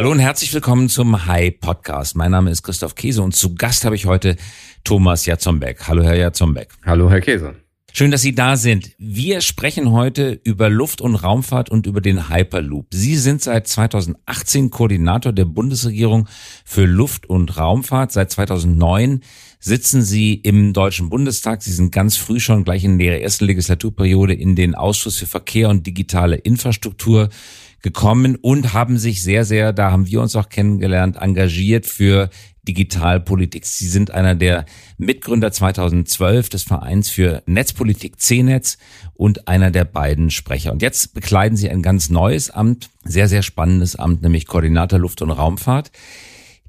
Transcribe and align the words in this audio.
Hallo 0.00 0.12
und 0.12 0.18
herzlich 0.18 0.54
willkommen 0.54 0.88
zum 0.88 1.26
Hi 1.26 1.50
Podcast. 1.50 2.16
Mein 2.16 2.30
Name 2.30 2.50
ist 2.50 2.62
Christoph 2.62 2.94
Käse 2.94 3.22
und 3.22 3.36
zu 3.36 3.54
Gast 3.54 3.84
habe 3.84 3.94
ich 3.96 4.06
heute 4.06 4.36
Thomas 4.82 5.26
Jatzombeck. 5.26 5.86
Hallo, 5.86 6.02
Herr 6.02 6.16
Jatzombeck. 6.16 6.70
Hallo, 6.86 7.10
Herr 7.10 7.20
Käse. 7.20 7.56
Schön, 7.92 8.10
dass 8.10 8.22
Sie 8.22 8.34
da 8.34 8.56
sind. 8.56 8.92
Wir 8.96 9.42
sprechen 9.42 9.92
heute 9.92 10.40
über 10.42 10.70
Luft- 10.70 11.02
und 11.02 11.16
Raumfahrt 11.16 11.68
und 11.68 11.86
über 11.86 12.00
den 12.00 12.30
Hyperloop. 12.30 12.86
Sie 12.94 13.14
sind 13.16 13.42
seit 13.42 13.68
2018 13.68 14.70
Koordinator 14.70 15.34
der 15.34 15.44
Bundesregierung 15.44 16.28
für 16.64 16.86
Luft- 16.86 17.28
und 17.28 17.58
Raumfahrt. 17.58 18.10
Seit 18.10 18.30
2009 18.30 19.20
sitzen 19.58 20.00
Sie 20.00 20.32
im 20.32 20.72
Deutschen 20.72 21.10
Bundestag. 21.10 21.62
Sie 21.62 21.72
sind 21.72 21.92
ganz 21.92 22.16
früh 22.16 22.40
schon 22.40 22.64
gleich 22.64 22.84
in 22.84 22.98
der 22.98 23.22
ersten 23.22 23.44
Legislaturperiode 23.44 24.32
in 24.32 24.56
den 24.56 24.74
Ausschuss 24.74 25.16
für 25.16 25.26
Verkehr 25.26 25.68
und 25.68 25.86
digitale 25.86 26.36
Infrastruktur 26.36 27.28
gekommen 27.82 28.36
und 28.36 28.72
haben 28.72 28.98
sich 28.98 29.22
sehr, 29.22 29.44
sehr, 29.44 29.72
da 29.72 29.90
haben 29.90 30.06
wir 30.06 30.20
uns 30.20 30.36
auch 30.36 30.48
kennengelernt, 30.48 31.16
engagiert 31.16 31.86
für 31.86 32.30
Digitalpolitik. 32.68 33.64
Sie 33.64 33.88
sind 33.88 34.10
einer 34.10 34.34
der 34.34 34.66
Mitgründer 34.98 35.50
2012 35.50 36.50
des 36.50 36.62
Vereins 36.62 37.08
für 37.08 37.42
Netzpolitik 37.46 38.20
C-Netz 38.20 38.78
und 39.14 39.48
einer 39.48 39.70
der 39.70 39.84
beiden 39.84 40.30
Sprecher. 40.30 40.72
Und 40.72 40.82
jetzt 40.82 41.14
bekleiden 41.14 41.56
Sie 41.56 41.70
ein 41.70 41.82
ganz 41.82 42.10
neues 42.10 42.50
Amt, 42.50 42.90
sehr, 43.04 43.28
sehr 43.28 43.42
spannendes 43.42 43.96
Amt, 43.96 44.22
nämlich 44.22 44.46
Koordinator 44.46 44.98
Luft- 44.98 45.22
und 45.22 45.30
Raumfahrt 45.30 45.90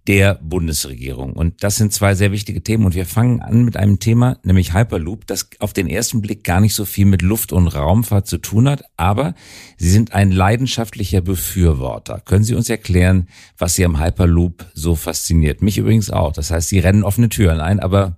der 0.08 0.36
Bundesregierung. 0.42 1.34
Und 1.34 1.64
das 1.64 1.76
sind 1.76 1.94
zwei 1.94 2.16
sehr 2.16 2.32
wichtige 2.32 2.64
Themen. 2.64 2.86
Und 2.86 2.96
wir 2.96 3.06
fangen 3.06 3.42
an 3.42 3.64
mit 3.64 3.78
einem 3.78 4.00
Thema, 4.00 4.38
nämlich 4.44 4.74
Hyperloop, 4.74 5.28
das 5.28 5.50
auf 5.60 5.74
den 5.74 5.88
ersten 5.88 6.22
Blick 6.22 6.44
gar 6.44 6.60
nicht 6.60 6.74
so 6.74 6.86
viel 6.86 7.06
mit 7.06 7.22
Luft- 7.22 7.54
und 7.54 7.68
Raumfahrt 7.68 8.26
zu 8.26 8.40
tun 8.40 8.68
hat. 8.68 8.84
Aber 8.98 9.36
Sie 9.78 9.90
sind 9.90 10.14
ein 10.14 10.32
leidenschaftlicher 10.32 11.22
Befürworter. 11.22 12.22
Können 12.26 12.44
Sie 12.44 12.56
uns 12.56 12.70
erklären, 12.70 13.28
was 13.58 13.76
Sie 13.76 13.86
am 13.86 14.04
Hyperloop 14.04 14.66
so 14.74 14.96
fasziniert? 14.96 15.62
Mich 15.62 15.78
übrigens 15.78 16.10
auch. 16.10 16.34
Das 16.34 16.50
heißt, 16.50 16.70
Sie 16.70 16.80
rennen 16.80 17.04
offene 17.04 17.30
Türen 17.30 17.60
ein. 17.60 17.80
Aber 17.80 18.18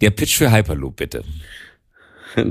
der 0.00 0.10
Pitch 0.10 0.36
für 0.36 0.50
Hyperloop, 0.50 0.96
bitte. 0.96 1.24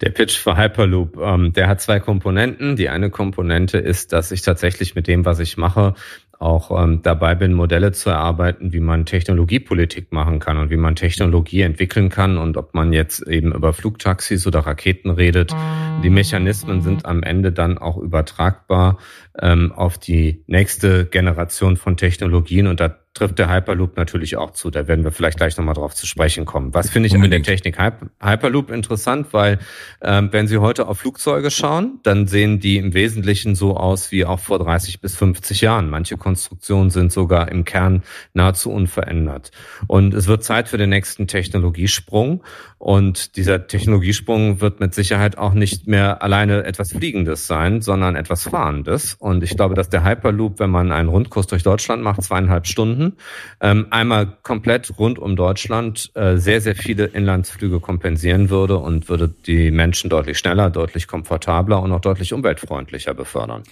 Der 0.00 0.10
Pitch 0.10 0.36
für 0.36 0.56
Hyperloop, 0.56 1.18
ähm, 1.18 1.52
der 1.52 1.66
hat 1.66 1.80
zwei 1.80 1.98
Komponenten. 1.98 2.76
Die 2.76 2.88
eine 2.88 3.10
Komponente 3.10 3.78
ist, 3.78 4.12
dass 4.12 4.30
ich 4.30 4.42
tatsächlich 4.42 4.94
mit 4.94 5.08
dem, 5.08 5.24
was 5.24 5.40
ich 5.40 5.56
mache, 5.56 5.94
auch 6.38 6.70
ähm, 6.82 7.00
dabei 7.02 7.34
bin, 7.34 7.52
Modelle 7.52 7.92
zu 7.92 8.10
erarbeiten, 8.10 8.72
wie 8.72 8.80
man 8.80 9.06
Technologiepolitik 9.06 10.12
machen 10.12 10.38
kann 10.38 10.58
und 10.58 10.70
wie 10.70 10.76
man 10.76 10.96
Technologie 10.96 11.62
entwickeln 11.62 12.08
kann 12.08 12.38
und 12.38 12.56
ob 12.56 12.74
man 12.74 12.92
jetzt 12.92 13.26
eben 13.26 13.52
über 13.52 13.72
Flugtaxis 13.72 14.46
oder 14.46 14.60
Raketen 14.60 15.10
redet. 15.10 15.54
Die 16.02 16.10
Mechanismen 16.10 16.82
sind 16.82 17.06
am 17.06 17.22
Ende 17.22 17.52
dann 17.52 17.78
auch 17.78 17.96
übertragbar 17.96 18.98
ähm, 19.40 19.72
auf 19.72 19.98
die 19.98 20.44
nächste 20.46 21.06
Generation 21.06 21.76
von 21.76 21.96
Technologien 21.96 22.66
und 22.66 22.80
da 22.80 22.98
trifft 23.14 23.38
der 23.38 23.48
Hyperloop 23.48 23.96
natürlich 23.96 24.36
auch 24.36 24.50
zu. 24.50 24.70
Da 24.70 24.88
werden 24.88 25.04
wir 25.04 25.12
vielleicht 25.12 25.38
gleich 25.38 25.56
nochmal 25.56 25.74
drauf 25.74 25.94
zu 25.94 26.06
sprechen 26.06 26.44
kommen. 26.44 26.74
Was 26.74 26.90
finde 26.90 27.06
ich 27.06 27.14
Unbedingt. 27.14 27.48
an 27.48 27.54
der 27.56 27.56
Technik 27.56 27.78
Hyperloop 28.20 28.70
interessant, 28.72 29.28
weil 29.30 29.60
ähm, 30.02 30.28
wenn 30.32 30.48
Sie 30.48 30.58
heute 30.58 30.88
auf 30.88 30.98
Flugzeuge 30.98 31.52
schauen, 31.52 32.00
dann 32.02 32.26
sehen 32.26 32.58
die 32.58 32.76
im 32.76 32.92
Wesentlichen 32.92 33.54
so 33.54 33.76
aus 33.76 34.10
wie 34.10 34.24
auch 34.24 34.40
vor 34.40 34.58
30 34.58 35.00
bis 35.00 35.14
50 35.14 35.60
Jahren. 35.60 35.90
Manche 35.90 36.16
Konstruktionen 36.16 36.90
sind 36.90 37.12
sogar 37.12 37.50
im 37.50 37.64
Kern 37.64 38.02
nahezu 38.32 38.72
unverändert. 38.72 39.52
Und 39.86 40.12
es 40.12 40.26
wird 40.26 40.42
Zeit 40.42 40.68
für 40.68 40.76
den 40.76 40.90
nächsten 40.90 41.28
Technologiesprung. 41.28 42.42
Und 42.78 43.36
dieser 43.36 43.68
Technologiesprung 43.68 44.60
wird 44.60 44.80
mit 44.80 44.92
Sicherheit 44.92 45.38
auch 45.38 45.54
nicht 45.54 45.86
mehr 45.86 46.20
alleine 46.22 46.64
etwas 46.64 46.92
Fliegendes 46.92 47.46
sein, 47.46 47.80
sondern 47.80 48.16
etwas 48.16 48.42
Fahrendes. 48.42 49.14
Und 49.24 49.42
ich 49.42 49.56
glaube, 49.56 49.74
dass 49.74 49.88
der 49.88 50.04
Hyperloop, 50.04 50.60
wenn 50.60 50.68
man 50.68 50.92
einen 50.92 51.08
Rundkurs 51.08 51.46
durch 51.46 51.62
Deutschland 51.62 52.02
macht, 52.02 52.22
zweieinhalb 52.22 52.66
Stunden, 52.66 53.14
ähm, 53.62 53.86
einmal 53.88 54.36
komplett 54.42 54.98
rund 54.98 55.18
um 55.18 55.34
Deutschland 55.34 56.10
äh, 56.14 56.36
sehr, 56.36 56.60
sehr 56.60 56.76
viele 56.76 57.06
Inlandsflüge 57.06 57.80
kompensieren 57.80 58.50
würde 58.50 58.76
und 58.76 59.08
würde 59.08 59.30
die 59.30 59.70
Menschen 59.70 60.10
deutlich 60.10 60.36
schneller, 60.36 60.68
deutlich 60.68 61.06
komfortabler 61.06 61.80
und 61.80 61.90
auch 61.92 62.02
deutlich 62.02 62.34
umweltfreundlicher 62.34 63.14
befördern. 63.14 63.62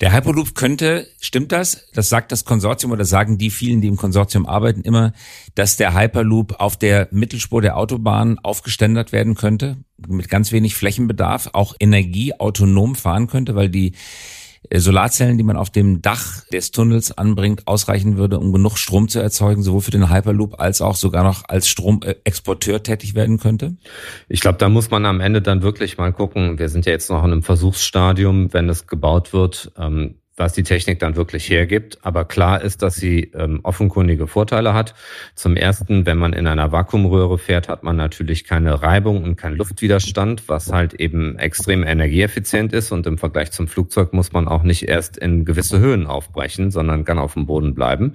Der 0.00 0.12
Hyperloop 0.12 0.54
könnte, 0.54 1.08
stimmt 1.20 1.50
das? 1.50 1.90
Das 1.92 2.08
sagt 2.08 2.30
das 2.30 2.44
Konsortium 2.44 2.92
oder 2.92 3.04
sagen 3.04 3.36
die 3.36 3.50
vielen, 3.50 3.80
die 3.80 3.88
im 3.88 3.96
Konsortium 3.96 4.46
arbeiten, 4.46 4.82
immer, 4.82 5.12
dass 5.56 5.76
der 5.76 5.92
Hyperloop 5.92 6.60
auf 6.60 6.76
der 6.76 7.08
Mittelspur 7.10 7.62
der 7.62 7.76
Autobahn 7.76 8.38
aufgeständert 8.38 9.10
werden 9.10 9.34
könnte, 9.34 9.78
mit 10.06 10.28
ganz 10.28 10.52
wenig 10.52 10.76
Flächenbedarf, 10.76 11.50
auch 11.52 11.74
energieautonom 11.80 12.94
fahren 12.94 13.26
könnte, 13.26 13.56
weil 13.56 13.70
die 13.70 13.94
Solarzellen, 14.78 15.36
die 15.36 15.44
man 15.44 15.56
auf 15.56 15.70
dem 15.70 16.00
Dach 16.00 16.44
des 16.52 16.70
Tunnels 16.70 17.16
anbringt, 17.16 17.66
ausreichen 17.66 18.16
würde, 18.16 18.38
um 18.38 18.52
genug 18.52 18.78
Strom 18.78 19.08
zu 19.08 19.18
erzeugen, 19.18 19.62
sowohl 19.62 19.80
für 19.80 19.90
den 19.90 20.12
Hyperloop 20.12 20.60
als 20.60 20.80
auch 20.80 20.94
sogar 20.94 21.24
noch 21.24 21.42
als 21.48 21.68
Stromexporteur 21.68 22.82
tätig 22.82 23.14
werden 23.14 23.38
könnte? 23.38 23.76
Ich 24.28 24.40
glaube, 24.40 24.58
da 24.58 24.68
muss 24.68 24.90
man 24.90 25.06
am 25.06 25.20
Ende 25.20 25.42
dann 25.42 25.62
wirklich 25.62 25.98
mal 25.98 26.12
gucken. 26.12 26.58
Wir 26.58 26.68
sind 26.68 26.86
ja 26.86 26.92
jetzt 26.92 27.10
noch 27.10 27.24
in 27.24 27.32
einem 27.32 27.42
Versuchsstadium, 27.42 28.52
wenn 28.52 28.68
es 28.68 28.86
gebaut 28.86 29.32
wird. 29.32 29.72
Ähm, 29.76 30.19
was 30.36 30.52
die 30.54 30.62
Technik 30.62 30.98
dann 30.98 31.16
wirklich 31.16 31.48
hergibt. 31.50 31.98
Aber 32.02 32.24
klar 32.24 32.62
ist, 32.62 32.82
dass 32.82 32.94
sie 32.94 33.30
ähm, 33.34 33.60
offenkundige 33.62 34.26
Vorteile 34.26 34.74
hat. 34.74 34.94
Zum 35.34 35.56
ersten, 35.56 36.06
wenn 36.06 36.18
man 36.18 36.32
in 36.32 36.46
einer 36.46 36.72
Vakuumröhre 36.72 37.38
fährt, 37.38 37.68
hat 37.68 37.82
man 37.82 37.96
natürlich 37.96 38.44
keine 38.44 38.82
Reibung 38.82 39.22
und 39.22 39.36
keinen 39.36 39.56
Luftwiderstand, 39.56 40.48
was 40.48 40.72
halt 40.72 40.94
eben 40.94 41.38
extrem 41.38 41.84
energieeffizient 41.84 42.72
ist. 42.72 42.90
Und 42.92 43.06
im 43.06 43.18
Vergleich 43.18 43.52
zum 43.52 43.68
Flugzeug 43.68 44.12
muss 44.12 44.32
man 44.32 44.48
auch 44.48 44.62
nicht 44.62 44.88
erst 44.88 45.16
in 45.16 45.44
gewisse 45.44 45.78
Höhen 45.78 46.06
aufbrechen, 46.06 46.70
sondern 46.70 47.04
kann 47.04 47.18
auf 47.18 47.34
dem 47.34 47.46
Boden 47.46 47.74
bleiben. 47.74 48.14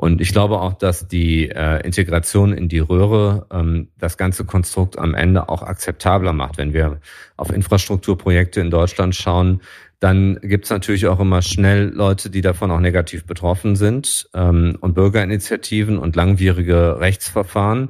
Und 0.00 0.20
ich 0.20 0.30
glaube 0.30 0.60
auch, 0.60 0.74
dass 0.74 1.08
die 1.08 1.48
äh, 1.48 1.84
Integration 1.84 2.52
in 2.52 2.68
die 2.68 2.78
Röhre 2.78 3.46
ähm, 3.50 3.88
das 3.98 4.16
ganze 4.16 4.44
Konstrukt 4.44 4.96
am 4.96 5.12
Ende 5.12 5.48
auch 5.48 5.62
akzeptabler 5.62 6.32
macht. 6.32 6.56
Wenn 6.56 6.72
wir 6.72 7.00
auf 7.36 7.50
Infrastrukturprojekte 7.50 8.60
in 8.60 8.70
Deutschland 8.70 9.16
schauen, 9.16 9.60
dann 10.00 10.38
gibt's 10.40 10.70
natürlich 10.70 11.08
auch 11.08 11.18
immer 11.18 11.42
schnell 11.42 11.88
Leute, 11.88 12.30
die 12.30 12.40
davon 12.40 12.70
auch 12.70 12.78
negativ 12.78 13.24
betroffen 13.24 13.74
sind 13.74 14.28
ähm, 14.32 14.76
und 14.80 14.94
Bürgerinitiativen 14.94 15.98
und 15.98 16.14
langwierige 16.14 17.00
Rechtsverfahren. 17.00 17.88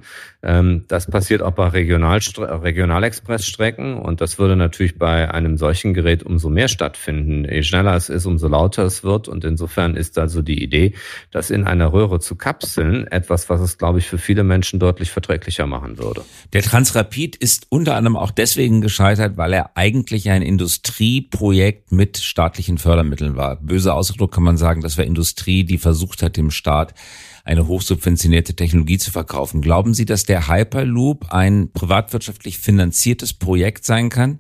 Ähm, 0.49 0.87
das 0.89 1.07
passiert 1.07 1.43
auch 1.43 1.51
bei 1.51 1.69
Regional 1.69 2.19
Regionalexpressstrecken 2.19 3.99
und 3.99 4.23
das 4.23 4.39
würde 4.39 4.57
natürlich 4.57 4.97
bei 4.97 5.31
einem 5.31 5.59
solchen 5.59 5.93
Gerät 5.93 6.23
umso 6.23 6.49
mehr 6.49 6.69
stattfinden. 6.69 7.45
Je 7.45 7.63
schneller 7.63 7.95
es 7.95 8.09
ist, 8.09 8.25
umso 8.25 8.49
lauter 8.49 8.85
es 8.85 9.05
wird 9.05 9.29
und 9.29 9.45
insofern 9.45 9.95
ist 9.95 10.19
also 10.19 10.41
die 10.41 10.63
Idee, 10.63 10.95
das 11.31 11.51
in 11.51 11.65
einer 11.65 11.93
Röhre 11.93 12.19
zu 12.19 12.35
kapseln, 12.35 13.07
etwas, 13.09 13.51
was 13.51 13.61
es, 13.61 13.77
glaube 13.77 13.99
ich, 13.99 14.07
für 14.07 14.17
viele 14.17 14.43
Menschen 14.43 14.81
deutlich 14.81 15.11
verträglicher 15.11 15.67
machen 15.67 15.99
würde. 15.99 16.23
Der 16.55 16.63
Transrapid 16.63 17.37
ist 17.37 17.67
unter 17.69 17.95
anderem 17.97 18.17
auch 18.17 18.31
deswegen 18.31 18.81
gescheitert, 18.81 19.37
weil 19.37 19.53
er 19.53 19.77
eigentlich 19.77 20.31
ein 20.31 20.41
Industrieprojekt 20.41 21.93
mit 21.93 22.17
staatlichen 22.17 22.79
Fördermitteln 22.79 23.37
war. 23.37 23.57
Böse 23.57 23.93
Ausdruck 23.93 24.33
kann 24.33 24.45
man 24.45 24.57
sagen, 24.57 24.81
das 24.81 24.97
war 24.97 25.05
Industrie, 25.05 25.65
die 25.65 25.77
versucht 25.77 26.23
hat, 26.23 26.39
dem 26.39 26.51
Staat 26.51 26.95
eine 27.49 27.67
hochsubventionierte 27.67 28.55
Technologie 28.55 28.99
zu 28.99 29.11
verkaufen. 29.11 29.63
Glauben 29.63 29.95
Sie, 29.95 30.05
dass 30.05 30.25
der 30.25 30.49
Hyperloop 30.49 31.33
ein 31.33 31.71
privatwirtschaftlich 31.73 32.59
finanziertes 32.59 33.33
Projekt 33.33 33.85
sein 33.85 34.11
kann? 34.11 34.39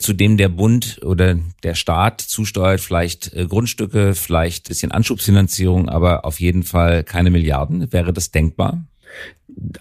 zu 0.00 0.12
dem 0.12 0.36
der 0.36 0.48
Bund 0.48 1.00
oder 1.04 1.40
der 1.64 1.74
Staat 1.74 2.20
zusteuert, 2.20 2.80
vielleicht 2.80 3.34
äh, 3.34 3.46
Grundstücke, 3.46 4.14
vielleicht 4.14 4.68
bisschen 4.68 4.92
Anschubsfinanzierung, 4.92 5.88
aber 5.88 6.24
auf 6.24 6.38
jeden 6.38 6.62
Fall 6.62 7.02
keine 7.02 7.30
Milliarden. 7.30 7.92
Wäre 7.92 8.12
das 8.12 8.30
denkbar? 8.30 8.84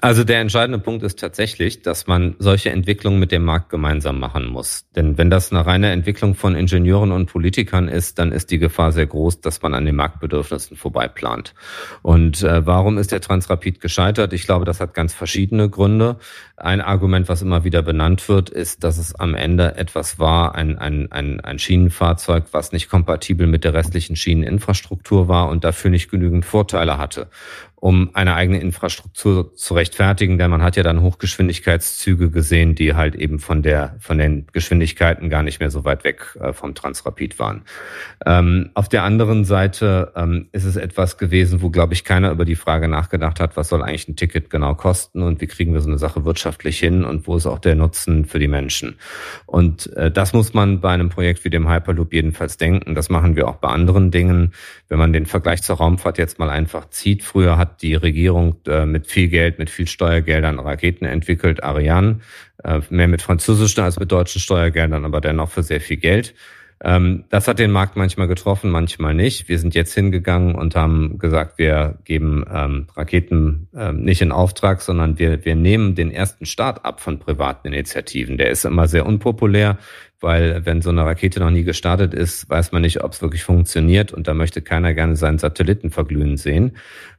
Also 0.02 0.24
der 0.24 0.40
entscheidende 0.40 0.80
Punkt 0.80 1.04
ist 1.04 1.20
tatsächlich, 1.20 1.84
dass 1.84 2.08
man 2.08 2.36
solche 2.40 2.72
Entwicklungen 2.72 3.20
mit 3.20 3.32
dem 3.32 3.44
Markt 3.44 3.70
gemeinsam 3.70 4.20
machen 4.20 4.48
muss. 4.48 4.86
Denn 4.96 5.18
wenn 5.18 5.30
das 5.30 5.52
eine 5.52 5.66
reine 5.66 5.92
Entwicklung 5.92 6.34
von 6.34 6.56
Ingenieuren 6.56 7.12
und 7.12 7.28
Politikern 7.28 7.88
ist, 7.88 8.18
dann 8.18 8.32
ist 8.32 8.50
die 8.50 8.58
Gefahr 8.58 8.92
sehr 8.92 9.06
groß, 9.06 9.42
dass 9.42 9.62
man 9.62 9.76
an 9.76 9.86
den 9.86 9.96
Marktbedürfnissen 9.96 10.78
vorbeiplant. 10.78 11.54
Und 12.02 12.42
äh, 12.44 12.66
warum 12.66 12.98
ist 12.98 13.12
der 13.12 13.22
Transrapid 13.22 13.80
gescheitert? 13.80 14.34
Ich 14.34 14.46
glaube, 14.46 14.66
das 14.66 14.80
hat 14.80 14.96
ganz 14.96 15.14
verschiedene 15.14 15.70
Gründe. 15.70 16.18
Ein 16.56 16.82
Argument, 16.82 17.30
was 17.30 17.44
immer 17.44 17.64
wieder 17.64 17.84
benannt 17.84 18.28
wird, 18.30 18.50
ist, 18.50 18.84
dass 18.84 18.98
es 18.98 19.14
am 19.14 19.36
Ende 19.36 19.76
etwas 19.76 20.18
war, 20.18 20.56
ein, 20.56 20.80
ein, 20.80 21.12
ein, 21.12 21.40
ein 21.42 21.60
Schienenfahrzeug, 21.60 22.46
was 22.52 22.72
nicht 22.72 22.90
kompatibel 22.90 23.46
mit 23.46 23.64
der 23.64 23.76
restlichen 23.76 24.16
Schieneninfrastruktur 24.16 25.28
war 25.28 25.50
und 25.50 25.64
dafür 25.64 25.92
nicht 25.92 26.10
genügend 26.10 26.46
Vorteile 26.46 26.98
hatte. 26.98 27.28
Um 27.80 28.10
eine 28.14 28.34
eigene 28.34 28.60
Infrastruktur 28.60 29.54
zu 29.54 29.76
rechtfertigen, 29.76 30.40
denn 30.40 30.50
man 30.50 30.64
hat 30.64 30.76
ja 30.78 30.84
dann 30.84 31.02
Hochgeschwindigkeitszüge 31.02 32.32
gesehen, 32.32 32.74
die 32.74 32.96
halt 32.96 33.14
eben 33.14 33.38
von 33.38 33.62
der 33.62 33.96
von 34.00 34.18
den 34.18 34.48
Geschwindigkeiten 34.52 35.30
gar 35.30 35.44
nicht 35.44 35.60
mehr 35.60 35.70
so 35.70 35.86
weit 35.86 36.04
weg 36.04 36.36
äh, 36.42 36.54
vom 36.54 36.74
Transrapid 36.74 37.38
waren. 37.38 37.62
Ähm, 38.26 38.72
auf 38.74 38.90
der 38.90 39.04
anderen 39.04 39.46
Seite 39.46 40.12
ähm, 40.16 40.48
ist 40.54 40.64
es 40.64 40.76
etwas 40.76 41.20
gewesen, 41.20 41.62
wo 41.62 41.70
glaube 41.70 41.94
ich 41.94 42.04
keiner 42.04 42.32
über 42.32 42.46
die 42.46 42.56
Frage 42.56 42.88
nachgedacht 42.88 43.40
hat, 43.40 43.56
was 43.58 43.70
soll 43.70 43.84
eigentlich 43.84 44.08
ein 44.08 44.16
Ticket 44.16 44.50
genau 44.50 44.74
kosten 44.74 45.22
und 45.22 45.40
wie 45.40 45.48
kriegen 45.48 45.74
wir 45.74 45.82
so 45.82 45.90
eine 45.90 46.00
Sache 46.00 46.26
wirtschaftlich 46.26 46.80
hin 46.80 47.04
und 47.04 47.28
wo 47.28 47.36
ist 47.36 47.46
auch 47.46 47.60
der 47.60 47.76
Nutzen 47.76 48.26
für 48.26 48.40
die 48.40 48.48
Menschen. 48.48 48.96
Und 49.46 49.94
äh, 49.96 50.10
das 50.10 50.34
muss 50.34 50.56
man 50.56 50.82
bei 50.82 50.90
einem 50.90 51.10
Projekt 51.10 51.46
wie 51.46 51.52
dem 51.52 51.70
Hyperloop 51.70 52.12
jedenfalls 52.12 52.58
denken. 52.58 52.96
Das 52.96 53.10
machen 53.10 53.36
wir 53.36 53.48
auch 53.48 53.58
bei 53.58 53.68
anderen 53.68 54.10
Dingen. 54.10 54.54
Wenn 54.90 54.98
man 54.98 55.14
den 55.14 55.28
Vergleich 55.28 55.62
zur 55.62 55.78
Raumfahrt 55.78 56.18
jetzt 56.18 56.40
mal 56.40 56.50
einfach 56.50 56.90
zieht, 56.90 57.22
früher 57.22 57.58
hat 57.58 57.67
hat 57.68 57.82
die 57.82 57.96
Regierung 57.96 58.56
äh, 58.68 58.86
mit 58.86 59.08
viel 59.08 59.28
Geld, 59.28 59.60
mit 59.60 59.70
viel 59.70 59.88
Steuergeldern 59.88 60.60
Raketen 60.60 61.06
entwickelt, 61.06 61.64
Ariane, 61.64 62.20
äh, 62.64 62.82
mehr 62.90 63.08
mit 63.08 63.22
französischen 63.22 63.84
als 63.84 64.00
mit 64.00 64.12
deutschen 64.12 64.42
Steuergeldern, 64.42 65.06
aber 65.06 65.22
dennoch 65.22 65.50
für 65.50 65.64
sehr 65.64 65.82
viel 65.82 65.98
Geld. 65.98 66.34
Ähm, 66.84 67.26
das 67.30 67.48
hat 67.48 67.60
den 67.60 67.72
Markt 67.72 67.96
manchmal 67.96 68.28
getroffen, 68.28 68.70
manchmal 68.70 69.16
nicht. 69.16 69.50
Wir 69.50 69.58
sind 69.58 69.74
jetzt 69.74 69.94
hingegangen 69.96 70.54
und 70.54 70.76
haben 70.76 71.18
gesagt, 71.18 71.58
wir 71.58 71.98
geben 72.06 72.46
ähm, 72.54 72.88
Raketen 72.96 73.68
ähm, 73.76 74.04
nicht 74.04 74.22
in 74.22 74.32
Auftrag, 74.32 74.82
sondern 74.82 75.18
wir, 75.18 75.44
wir 75.44 75.56
nehmen 75.56 75.96
den 75.96 76.12
ersten 76.12 76.46
Start 76.46 76.86
ab 76.86 77.02
von 77.02 77.18
privaten 77.20 77.68
Initiativen. 77.68 78.38
Der 78.38 78.52
ist 78.52 78.64
immer 78.64 78.88
sehr 78.88 79.08
unpopulär 79.08 79.80
weil 80.20 80.66
wenn 80.66 80.82
so 80.82 80.90
eine 80.90 81.06
Rakete 81.06 81.40
noch 81.40 81.52
nie 81.52 81.64
gestartet 81.64 82.14
ist, 82.14 82.50
weiß 82.50 82.72
man 82.72 82.82
nicht, 82.82 83.04
ob 83.04 83.12
es 83.12 83.22
wirklich 83.22 83.44
funktioniert 83.44 84.12
und 84.12 84.28
da 84.28 84.34
möchte 84.34 84.62
keiner 84.62 84.94
gerne 84.94 85.16
seinen 85.16 85.38
Satelliten 85.38 85.92
verglühen 85.92 86.38
sehen. 86.38 86.78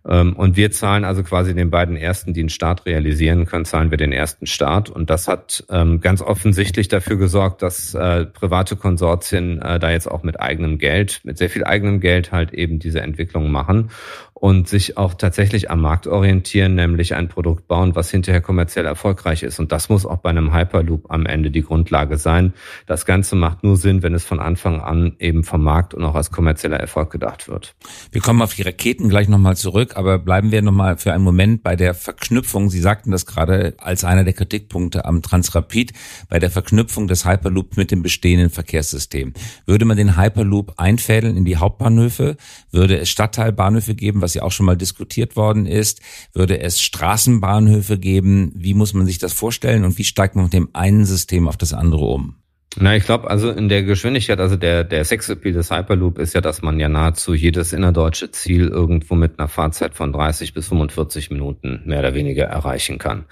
Ähm, 0.09 0.35
und 0.35 0.57
wir 0.57 0.71
zahlen 0.71 1.05
also 1.05 1.23
quasi 1.23 1.55
den 1.55 1.71
beiden 1.71 1.97
ersten, 1.97 2.33
die 2.33 2.41
einen 2.41 2.49
Start 2.49 2.87
realisieren 2.87 3.47
können, 3.47 3.65
zahlen 3.65 3.91
wir 3.91 3.99
den 3.99 4.13
ersten 4.13 4.47
Start. 4.47 4.91
Und 4.91 5.11
das 5.11 5.29
hat 5.29 5.65
ähm, 5.71 6.01
ganz 6.01 6.23
offensichtlich 6.23 6.89
dafür 6.89 7.17
gesorgt, 7.17 7.63
dass 7.63 7.95
äh, 7.95 8.25
private 8.27 8.77
Konsortien 8.77 9.61
äh, 9.63 9.79
da 9.79 9.91
jetzt 9.91 10.11
auch 10.11 10.23
mit 10.23 10.41
eigenem 10.41 10.79
Geld, 10.79 11.21
mit 11.25 11.39
sehr 11.39 11.51
viel 11.51 11.65
eigenem 11.65 12.01
Geld 12.01 12.33
halt 12.33 12.53
eben 12.53 12.79
diese 12.79 13.01
Entwicklung 13.01 13.51
machen 13.51 13.91
und 14.41 14.69
sich 14.69 14.97
auch 14.97 15.15
tatsächlich 15.15 15.69
am 15.71 15.81
Markt 15.81 16.07
orientieren, 16.07 16.77
nämlich 16.77 17.15
ein 17.15 17.29
Produkt 17.29 17.67
bauen, 17.67 17.97
was 17.97 18.11
hinterher 18.11 18.41
kommerziell 18.41 18.87
erfolgreich 18.87 19.43
ist. 19.43 19.59
Und 19.59 19.73
das 19.73 19.89
muss 19.89 20.07
auch 20.07 20.19
bei 20.19 20.31
einem 20.31 20.55
Hyperloop 20.55 21.11
am 21.11 21.27
Ende 21.27 21.51
die 21.51 21.63
Grundlage 21.63 22.19
sein. 22.19 22.55
Das 22.87 23.05
Ganze 23.05 23.35
macht 23.35 23.65
nur 23.65 23.77
Sinn, 23.77 24.05
wenn 24.05 24.15
es 24.15 24.25
von 24.25 24.39
Anfang 24.39 24.81
an 24.81 25.17
eben 25.19 25.43
vom 25.43 25.65
Markt 25.65 25.93
und 25.93 26.05
auch 26.05 26.15
als 26.15 26.31
kommerzieller 26.31 26.79
Erfolg 26.79 27.11
gedacht 27.11 27.49
wird. 27.49 27.75
Wir 28.13 28.21
kommen 28.21 28.41
auf 28.41 28.55
die 28.55 28.63
Raketen 28.63 29.09
gleich 29.09 29.29
nochmal 29.29 29.57
zurück, 29.57 29.97
aber 29.97 30.19
bleiben 30.19 30.53
wir 30.53 30.63
nochmal 30.63 30.99
für 30.99 31.13
einen 31.13 31.25
Moment 31.25 31.65
bei 31.65 31.75
der 31.75 31.95
Verknüpfung. 31.95 32.71
Sie 32.71 32.81
sagten 32.81 33.11
das 33.11 33.27
gerade 33.27 33.75
als 33.79 34.05
einer 34.05 34.23
der 34.23 34.35
Kritikpunkte 34.35 35.05
am 35.05 35.21
Transrapid, 35.21 35.93
bei 36.29 36.39
der 36.39 36.51
Verknüpfung 36.51 37.09
des 37.09 37.27
Hyperloops 37.27 37.77
mit 37.77 37.91
dem 37.91 38.03
bestehenden 38.03 38.51
Verkehrssystem. 38.51 39.33
Würde 39.67 39.85
man 39.85 39.97
den 39.97 40.17
Hyperloop 40.17 40.75
einfädeln 40.77 41.37
in 41.37 41.45
die 41.45 41.57
Hauptbahnhöfe, 41.57 42.37
würde 42.71 42.99
es 42.99 43.11
Stadtteilbahnhöfe 43.11 43.97
geben, 43.97 44.23
was 44.29 44.35
ja 44.35 44.43
auch 44.43 44.53
schon 44.53 44.67
mal 44.67 44.77
diskutiert 44.77 45.37
worden 45.37 45.65
ist. 45.65 46.03
Würde 46.35 46.61
es 46.61 46.83
Straßenbahnhöfe 46.83 47.99
geben? 47.99 48.53
Wie 48.55 48.75
muss 48.75 48.93
man 48.93 49.07
sich 49.07 49.17
das 49.17 49.33
vorstellen 49.33 49.85
und 49.85 49.97
wie 49.97 50.05
steigt 50.05 50.37
man 50.37 50.45
mit 50.45 50.53
dem 50.53 50.69
einen 50.75 51.07
System 51.07 51.49
auf 51.49 51.57
das 51.57 51.73
andere 51.73 52.05
um? 52.05 52.38
Na, 52.77 52.95
ich 52.95 53.05
glaube, 53.05 53.31
also 53.31 53.51
in 53.51 53.71
der 53.71 53.83
Geschwindigkeit, 53.83 54.39
also 54.41 54.57
der, 54.57 54.85
der 54.85 55.03
Sexappeal 55.03 55.55
des 55.55 55.71
Hyperloop 55.71 56.19
ist 56.19 56.35
ja, 56.35 56.43
dass 56.43 56.61
man 56.61 56.79
ja 56.79 56.91
nahezu 56.91 57.33
jedes 57.33 57.73
innerdeutsche 57.73 58.31
Ziel 58.31 58.69
irgendwo 58.69 59.15
mit 59.15 59.39
einer 59.39 59.49
Fahrzeit 59.49 59.95
von 59.95 60.13
30 60.13 60.53
bis 60.53 60.69
45 60.69 61.31
Minuten 61.31 61.81
mehr 61.87 62.01
oder 62.01 62.15
weniger 62.15 62.45
erreichen 62.45 62.99
kann. 62.99 63.25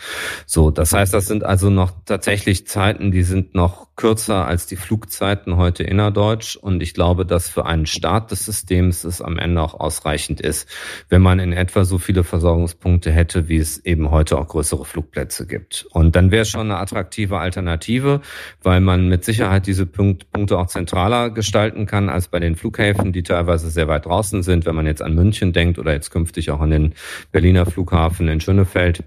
So, 0.47 0.71
das 0.71 0.95
heißt, 0.95 1.13
das 1.13 1.27
sind 1.27 1.45
also 1.45 1.69
noch 1.69 1.93
tatsächlich 2.07 2.67
Zeiten, 2.67 3.13
die 3.13 3.23
sind 3.23 3.55
noch 3.55 3.95
kürzer 3.97 4.47
als 4.47 4.67
die 4.67 4.77
Flugzeiten 4.77 5.57
heute 5.57 5.83
innerdeutsch. 5.83 6.57
Und 6.57 6.83
ich 6.83 6.95
glaube, 6.95 7.27
dass 7.27 7.49
für 7.49 7.67
einen 7.67 7.87
Start 7.87 8.31
des 8.31 8.45
Systems 8.45 9.05
es 9.05 9.21
am 9.21 9.39
Ende 9.39 9.63
auch 9.63 9.75
ausreichend 9.75 10.41
ist, 10.41 10.69
wenn 11.09 11.23
man 11.23 11.41
in 11.41 11.53
etwa 11.53 11.85
so 11.85 11.99
viele 11.99 12.25
Versorgungspunkte 12.25 13.11
hätte, 13.11 13.49
wie 13.49 13.59
es 13.59 13.85
eben 13.85 14.11
heute 14.11 14.39
auch 14.39 14.49
größere 14.49 14.85
Flugplätze 14.85 15.47
gibt. 15.47 15.87
Und 15.91 16.17
dann 16.17 16.31
wäre 16.31 16.43
es 16.43 16.49
schon 16.49 16.71
eine 16.71 16.79
attraktive 16.79 17.39
Alternative, 17.39 18.21
weil 18.63 18.81
man 18.81 19.09
mit 19.09 19.25
Sicherheit 19.27 19.67
diese 19.67 19.85
Punkte 19.85 20.59
auch 20.59 20.69
zentraler 20.69 21.31
gestalten 21.31 21.85
kann 21.85 22.09
als 22.09 22.29
bei 22.29 22.41
den 22.41 22.57
Flughäfen, 22.57 23.13
die 23.13 23.23
teilweise 23.23 23.69
sehr 23.69 23.89
weit 23.89 24.07
draußen 24.07 24.43
sind, 24.43 24.65
wenn 24.65 24.75
man 24.75 24.87
jetzt 24.87 25.03
an 25.03 25.15
München 25.15 25.53
denkt 25.53 25.79
oder 25.79 25.93
jetzt 25.93 26.11
künftig 26.11 26.51
auch 26.51 26.61
an 26.61 26.71
den 26.71 26.95
Berliner 27.33 27.67
Flughafen 27.67 28.29
in 28.29 28.41
Schönefeld. 28.41 29.05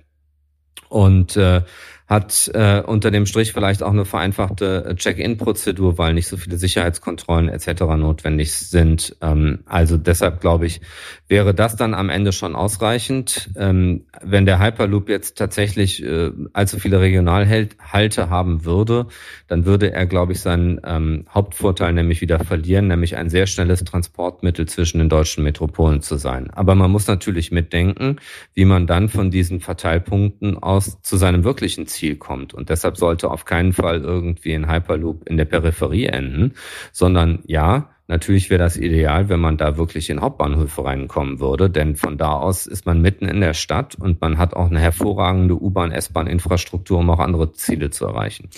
Und 0.89 1.36
äh, 1.38 1.62
hat 2.10 2.50
äh, 2.56 2.82
unter 2.82 3.12
dem 3.12 3.28
Strich 3.28 3.54
vielleicht 3.54 3.84
auch 3.84 3.92
eine 3.92 4.04
vereinfachte 4.04 4.84
äh, 4.84 4.96
Check-in-Prozedur, 4.96 6.00
weil 6.00 6.16
nicht 6.16 6.28
so 6.28 6.38
viele 6.38 6.58
Sicherheitskontrollen 6.58 7.50
etc. 7.50 7.84
notwendig 7.98 8.52
sind. 8.52 9.16
Ähm, 9.22 9.60
also 9.68 9.96
deshalb 9.96 10.42
glaube 10.42 10.66
ich, 10.66 10.82
wäre 11.28 11.54
das 11.54 11.76
dann 11.76 11.94
am 11.94 12.10
Ende 12.10 12.32
schon 12.32 12.56
ausreichend. 12.56 13.52
Ähm, 13.56 14.06
wenn 14.24 14.48
der 14.48 14.60
Hyperloop 14.60 15.08
jetzt 15.08 15.38
tatsächlich 15.38 16.04
äh, 16.04 16.32
allzu 16.52 16.80
viele 16.80 17.00
Regionalhalte 17.00 18.32
haben 18.32 18.66
würde, 18.66 19.06
dann 19.48 19.66
würde 19.66 19.94
er, 19.94 20.08
glaube 20.08 20.32
ich, 20.32 20.40
seinen 20.40 20.82
ähm, 20.84 21.26
Hauptvorteil 21.30 21.94
nämlich 21.94 22.22
wieder 22.22 22.40
verlieren, 22.40 22.88
nämlich 22.88 23.18
ein 23.18 23.30
sehr 23.30 23.46
schnelles 23.46 23.84
Transportmittel 23.84 24.68
zwischen 24.68 24.98
den 24.98 25.10
deutschen 25.10 25.44
Metropolen 25.44 26.02
zu 26.02 26.18
sein. 26.18 26.50
Aber 26.50 26.74
man 26.74 26.90
muss 26.90 27.06
natürlich 27.06 27.52
mitdenken, 27.52 28.16
wie 28.56 28.66
man 28.66 28.88
dann 28.88 29.10
von 29.10 29.30
diesen 29.30 29.60
Verteilpunkten 29.60 30.58
aus 30.58 31.00
zu 31.04 31.16
seinem 31.16 31.44
wirklichen 31.44 31.86
Ziel 31.86 31.99
Ziel 32.00 32.16
kommt. 32.16 32.54
Und 32.54 32.69
deshalb 32.69 32.98
sollte 32.98 33.30
auf 33.30 33.46
keinen 33.46 33.74
Fall 33.74 34.01
irgendwie 34.01 34.54
ein 34.54 34.72
Hyperloop 34.72 35.28
in 35.28 35.38
der 35.38 35.46
Peripherie 35.46 36.06
enden, 36.06 36.54
sondern 36.92 37.40
ja, 37.46 37.90
Natürlich 38.10 38.50
wäre 38.50 38.57
das 38.57 38.75
ideal, 38.75 39.30
wenn 39.30 39.40
man 39.40 39.57
da 39.57 39.78
wirklich 39.78 40.10
in 40.10 40.19
Hauptbahnhöfe 40.19 40.84
reinkommen 40.84 41.40
würde, 41.40 41.69
denn 41.69 41.96
von 41.96 42.18
da 42.18 42.31
aus 42.31 42.66
ist 42.66 42.88
man 42.88 43.04
mitten 43.04 43.28
in 43.28 43.40
der 43.40 43.54
Stadt 43.54 43.94
und 43.94 44.19
man 44.19 44.40
hat 44.40 44.56
auch 44.56 44.72
eine 44.72 44.80
hervorragende 44.80 45.54
U-Bahn, 45.54 45.92
S-Bahn-Infrastruktur, 45.92 46.98
um 46.98 47.10
auch 47.12 47.19
andere 47.19 47.54
Ziele 47.54 47.92
zu 47.92 48.07
erreichen. 48.07 48.50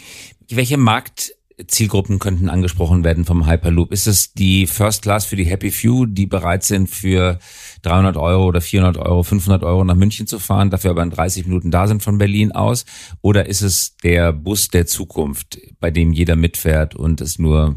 Welche 0.49 0.77
Markt 0.77 1.33
Zielgruppen 1.67 2.19
könnten 2.19 2.49
angesprochen 2.49 3.03
werden 3.03 3.25
vom 3.25 3.47
Hyperloop? 3.47 3.91
Ist 3.91 4.07
es 4.07 4.33
die 4.33 4.67
First 4.67 5.01
Class 5.01 5.25
für 5.25 5.35
die 5.35 5.45
Happy 5.45 5.71
Few, 5.71 6.05
die 6.05 6.25
bereit 6.25 6.63
sind 6.63 6.89
für 6.89 7.39
300 7.83 8.17
Euro 8.17 8.45
oder 8.45 8.61
400 8.61 8.97
Euro, 8.97 9.23
500 9.23 9.63
Euro 9.63 9.83
nach 9.83 9.95
München 9.95 10.27
zu 10.27 10.39
fahren, 10.39 10.69
dafür 10.69 10.91
aber 10.91 11.03
in 11.03 11.11
30 11.11 11.45
Minuten 11.45 11.71
da 11.71 11.87
sind 11.87 12.03
von 12.03 12.17
Berlin 12.17 12.51
aus? 12.51 12.85
Oder 13.21 13.47
ist 13.47 13.61
es 13.61 13.95
der 13.97 14.33
Bus 14.33 14.69
der 14.69 14.85
Zukunft, 14.85 15.59
bei 15.79 15.91
dem 15.91 16.13
jeder 16.13 16.35
mitfährt 16.35 16.95
und 16.95 17.21
es 17.21 17.39
nur 17.39 17.75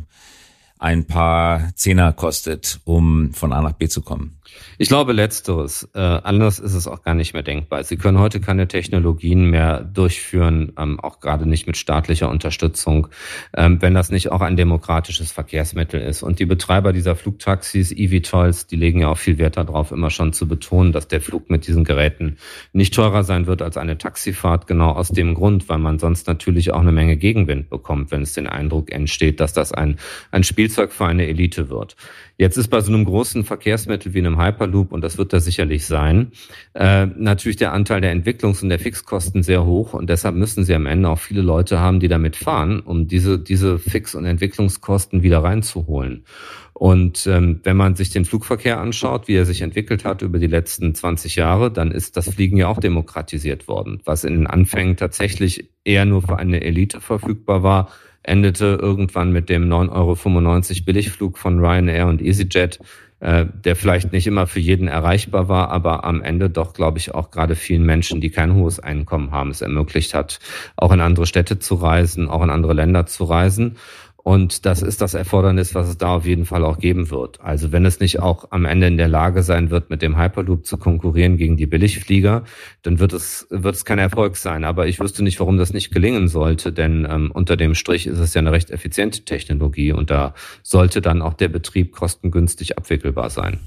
ein 0.85 1.07
paar 1.07 1.75
Zehner 1.77 2.13
kostet, 2.13 2.79
um 2.85 3.33
von 3.33 3.55
A 3.55 3.63
nach 3.63 3.73
B 3.73 3.89
zu 3.89 4.03
kommen? 4.03 4.39
Ich 4.77 4.89
glaube 4.89 5.13
letzteres. 5.13 5.89
Äh, 5.95 5.99
anders 6.01 6.59
ist 6.59 6.75
es 6.75 6.87
auch 6.87 7.03
gar 7.03 7.15
nicht 7.15 7.33
mehr 7.33 7.43
denkbar. 7.43 7.85
Sie 7.85 7.97
können 7.97 8.19
heute 8.19 8.41
keine 8.41 8.69
Technologien 8.69 9.51
mehr 9.51 9.81
durchführen, 9.81 10.73
ähm, 10.79 11.01
auch 11.01 11.21
gerade 11.21 11.49
nicht 11.49 11.67
mit 11.67 11.77
staatlicher 11.77 12.29
Unterstützung, 12.29 13.09
ähm, 13.57 13.81
wenn 13.81 13.95
das 13.95 14.11
nicht 14.11 14.31
auch 14.33 14.41
ein 14.41 14.57
demokratisches 14.57 15.33
Verkehrsmittel 15.33 16.01
ist. 16.01 16.23
Und 16.23 16.39
die 16.39 16.47
Betreiber 16.47 16.93
dieser 16.93 17.17
Flugtaxis, 17.17 17.93
eVTOLs, 17.93 18.67
die 18.67 18.77
legen 18.77 19.01
ja 19.01 19.09
auch 19.09 19.19
viel 19.19 19.39
Wert 19.39 19.57
darauf, 19.57 19.93
immer 19.93 20.11
schon 20.11 20.33
zu 20.33 20.49
betonen, 20.49 20.93
dass 20.93 21.09
der 21.09 21.21
Flug 21.21 21.51
mit 21.51 21.67
diesen 21.67 21.85
Geräten 21.85 22.37
nicht 22.73 22.95
teurer 22.95 23.25
sein 23.25 23.47
wird 23.47 23.63
als 23.63 23.77
eine 23.77 23.99
Taxifahrt, 23.99 24.67
genau 24.67 24.91
aus 24.91 25.09
dem 25.09 25.35
Grund, 25.35 25.69
weil 25.69 25.79
man 25.79 25.99
sonst 25.99 26.27
natürlich 26.27 26.73
auch 26.73 26.81
eine 26.81 26.93
Menge 26.93 27.17
Gegenwind 27.17 27.71
bekommt, 27.71 28.11
wenn 28.11 28.23
es 28.23 28.35
den 28.35 28.47
Eindruck 28.47 28.93
entsteht, 28.93 29.41
dass 29.41 29.53
das 29.53 29.73
ein, 29.73 29.99
ein 30.31 30.45
Spielzeug 30.75 30.93
für 30.93 31.07
eine 31.07 31.27
Elite 31.29 31.71
wird. 31.71 31.95
Jetzt 32.37 32.57
ist 32.57 32.67
bei 32.67 32.81
so 32.81 32.93
einem 32.93 33.05
großen 33.05 33.45
Verkehrsmittel 33.45 34.13
wie 34.13 34.19
einem 34.19 34.43
Hyperloop, 34.43 34.91
und 34.91 35.03
das 35.03 35.19
wird 35.19 35.33
da 35.33 35.39
sicherlich 35.39 35.87
sein, 35.87 36.33
äh, 36.75 37.07
natürlich 37.07 37.59
der 37.59 37.73
Anteil 37.73 38.01
der 38.01 38.13
Entwicklungs- 38.13 38.61
und 38.61 38.71
der 38.71 38.81
Fixkosten 38.81 39.45
sehr 39.45 39.65
hoch. 39.65 39.95
Und 39.95 40.11
deshalb 40.11 40.35
müssen 40.35 40.65
sie 40.65 40.75
am 40.75 40.87
Ende 40.87 41.09
auch 41.09 41.21
viele 41.21 41.43
Leute 41.43 41.79
haben, 41.79 42.01
die 42.01 42.09
damit 42.09 42.35
fahren, 42.35 42.81
um 42.81 43.07
diese, 43.07 43.39
diese 43.39 43.79
Fix- 43.79 44.17
und 44.17 44.25
Entwicklungskosten 44.25 45.23
wieder 45.23 45.45
reinzuholen. 45.45 46.25
Und 46.73 47.29
ähm, 47.29 47.61
wenn 47.63 47.77
man 47.77 47.95
sich 47.95 48.11
den 48.11 48.25
Flugverkehr 48.25 48.81
anschaut, 48.81 49.29
wie 49.29 49.37
er 49.37 49.45
sich 49.45 49.63
entwickelt 49.63 50.05
hat 50.05 50.23
über 50.23 50.41
die 50.41 50.49
letzten 50.49 50.93
20 50.93 51.37
Jahre, 51.37 51.71
dann 51.71 51.93
ist 51.93 52.17
das 52.17 52.35
Fliegen 52.35 52.57
ja 52.57 52.67
auch 52.67 52.81
demokratisiert 52.81 53.69
worden, 53.69 54.01
was 54.05 54.25
in 54.25 54.35
den 54.35 54.49
Anfängen 54.49 54.97
tatsächlich 54.97 55.71
eher 55.85 56.05
nur 56.05 56.23
für 56.23 56.37
eine 56.37 56.63
Elite 56.63 57.01
verfügbar 57.01 57.63
war, 57.63 57.91
endete 58.25 58.79
irgendwann 58.81 59.33
mit 59.33 59.49
dem 59.49 59.69
9,95 59.69 59.91
Euro 59.93 60.85
Billigflug 60.85 61.39
von 61.39 61.61
Ryanair 61.61 62.07
und 62.07 62.21
EasyJet, 62.21 62.81
äh, 63.21 63.47
der 63.65 63.77
vielleicht 63.77 64.13
nicht 64.13 64.27
immer 64.27 64.47
für 64.47 64.61
jeden 64.61 64.89
erreichbar 64.89 65.49
war, 65.49 65.71
aber 65.71 66.05
am 66.05 66.23
Ende 66.23 66.51
doch, 66.51 66.73
glaube 66.75 66.99
ich, 66.99 67.15
auch 67.15 67.31
gerade 67.31 67.55
vielen 67.55 67.85
Menschen, 67.85 68.21
die 68.21 68.31
kein 68.31 68.55
hohes 68.55 68.81
Einkommen 68.81 69.31
haben, 69.31 69.51
es 69.51 69.61
ermöglicht 69.61 70.15
hat, 70.15 70.41
auch 70.77 70.93
in 70.93 71.01
andere 71.01 71.27
Städte 71.27 71.59
zu 71.59 71.77
reisen, 71.77 72.29
auch 72.29 72.43
in 72.43 72.51
andere 72.51 72.75
Länder 72.75 73.07
zu 73.07 73.25
reisen. 73.25 73.77
Und 74.25 74.65
das 74.65 74.81
ist 74.81 75.03
das 75.03 75.13
Erfordernis, 75.13 75.75
was 75.75 75.87
es 75.87 75.99
da 75.99 76.17
auf 76.17 76.25
jeden 76.25 76.47
Fall 76.47 76.65
auch 76.65 76.79
geben 76.79 77.11
wird. 77.11 77.43
Also 77.43 77.73
wenn 77.73 77.85
es 77.85 78.01
nicht 78.01 78.21
auch 78.21 78.51
am 78.53 78.65
Ende 78.65 78.87
in 78.87 78.97
der 78.97 79.07
Lage 79.07 79.43
sein 79.43 79.69
wird, 79.69 79.91
mit 79.91 80.01
dem 80.01 80.17
Hyperloop 80.17 80.65
zu 80.65 80.79
konkurrieren 80.79 81.37
gegen 81.37 81.59
die 81.59 81.67
Billigflieger, 81.67 82.45
dann 82.81 83.01
wird 83.01 83.13
es, 83.13 83.47
wird 83.51 83.75
es 83.75 83.85
kein 83.85 83.99
Erfolg 83.99 84.39
sein. 84.39 84.65
Aber 84.65 84.87
ich 84.87 84.99
wüsste 84.99 85.23
nicht, 85.23 85.39
warum 85.41 85.59
das 85.59 85.75
nicht 85.75 85.93
gelingen 85.93 86.29
sollte, 86.29 86.73
denn 86.73 87.07
ähm, 87.09 87.33
unter 87.33 87.59
dem 87.59 87.75
Strich 87.75 88.07
ist 88.07 88.19
es 88.19 88.33
ja 88.33 88.39
eine 88.39 88.53
recht 88.53 88.71
effiziente 88.71 89.27
Technologie 89.27 89.93
und 89.93 90.11
da 90.11 90.33
sollte 90.63 91.03
dann 91.03 91.21
auch 91.21 91.35
der 91.35 91.49
Betrieb 91.49 91.93
kostengünstig 91.93 92.79
abwickelbar 92.79 93.29
sein. 93.29 93.61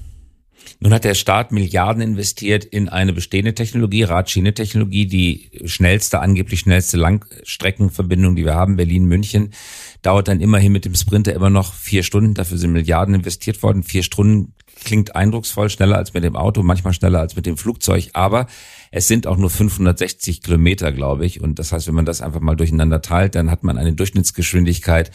Nun 0.80 0.92
hat 0.92 1.04
der 1.04 1.14
Staat 1.14 1.52
Milliarden 1.52 2.02
investiert 2.02 2.64
in 2.64 2.88
eine 2.88 3.12
bestehende 3.12 3.54
Technologie, 3.54 4.04
Radschiene-Technologie, 4.04 5.06
die 5.06 5.50
schnellste, 5.64 6.20
angeblich 6.20 6.60
schnellste 6.60 6.96
Langstreckenverbindung, 6.96 8.36
die 8.36 8.44
wir 8.44 8.54
haben, 8.54 8.76
Berlin-München, 8.76 9.52
dauert 10.02 10.28
dann 10.28 10.40
immerhin 10.40 10.72
mit 10.72 10.84
dem 10.84 10.94
Sprinter 10.94 11.32
immer 11.34 11.50
noch 11.50 11.74
vier 11.74 12.02
Stunden. 12.02 12.34
Dafür 12.34 12.58
sind 12.58 12.72
Milliarden 12.72 13.14
investiert 13.14 13.62
worden. 13.62 13.82
Vier 13.82 14.02
Stunden 14.02 14.54
klingt 14.84 15.16
eindrucksvoll, 15.16 15.70
schneller 15.70 15.96
als 15.96 16.14
mit 16.14 16.24
dem 16.24 16.36
Auto, 16.36 16.62
manchmal 16.62 16.92
schneller 16.92 17.20
als 17.20 17.36
mit 17.36 17.46
dem 17.46 17.56
Flugzeug, 17.56 18.10
aber 18.12 18.46
es 18.90 19.08
sind 19.08 19.26
auch 19.26 19.36
nur 19.36 19.50
560 19.50 20.42
Kilometer, 20.42 20.92
glaube 20.92 21.26
ich. 21.26 21.40
Und 21.40 21.58
das 21.58 21.72
heißt, 21.72 21.88
wenn 21.88 21.94
man 21.94 22.06
das 22.06 22.22
einfach 22.22 22.40
mal 22.40 22.56
durcheinander 22.56 23.02
teilt, 23.02 23.34
dann 23.34 23.50
hat 23.50 23.64
man 23.64 23.78
eine 23.78 23.92
Durchschnittsgeschwindigkeit 23.92 25.10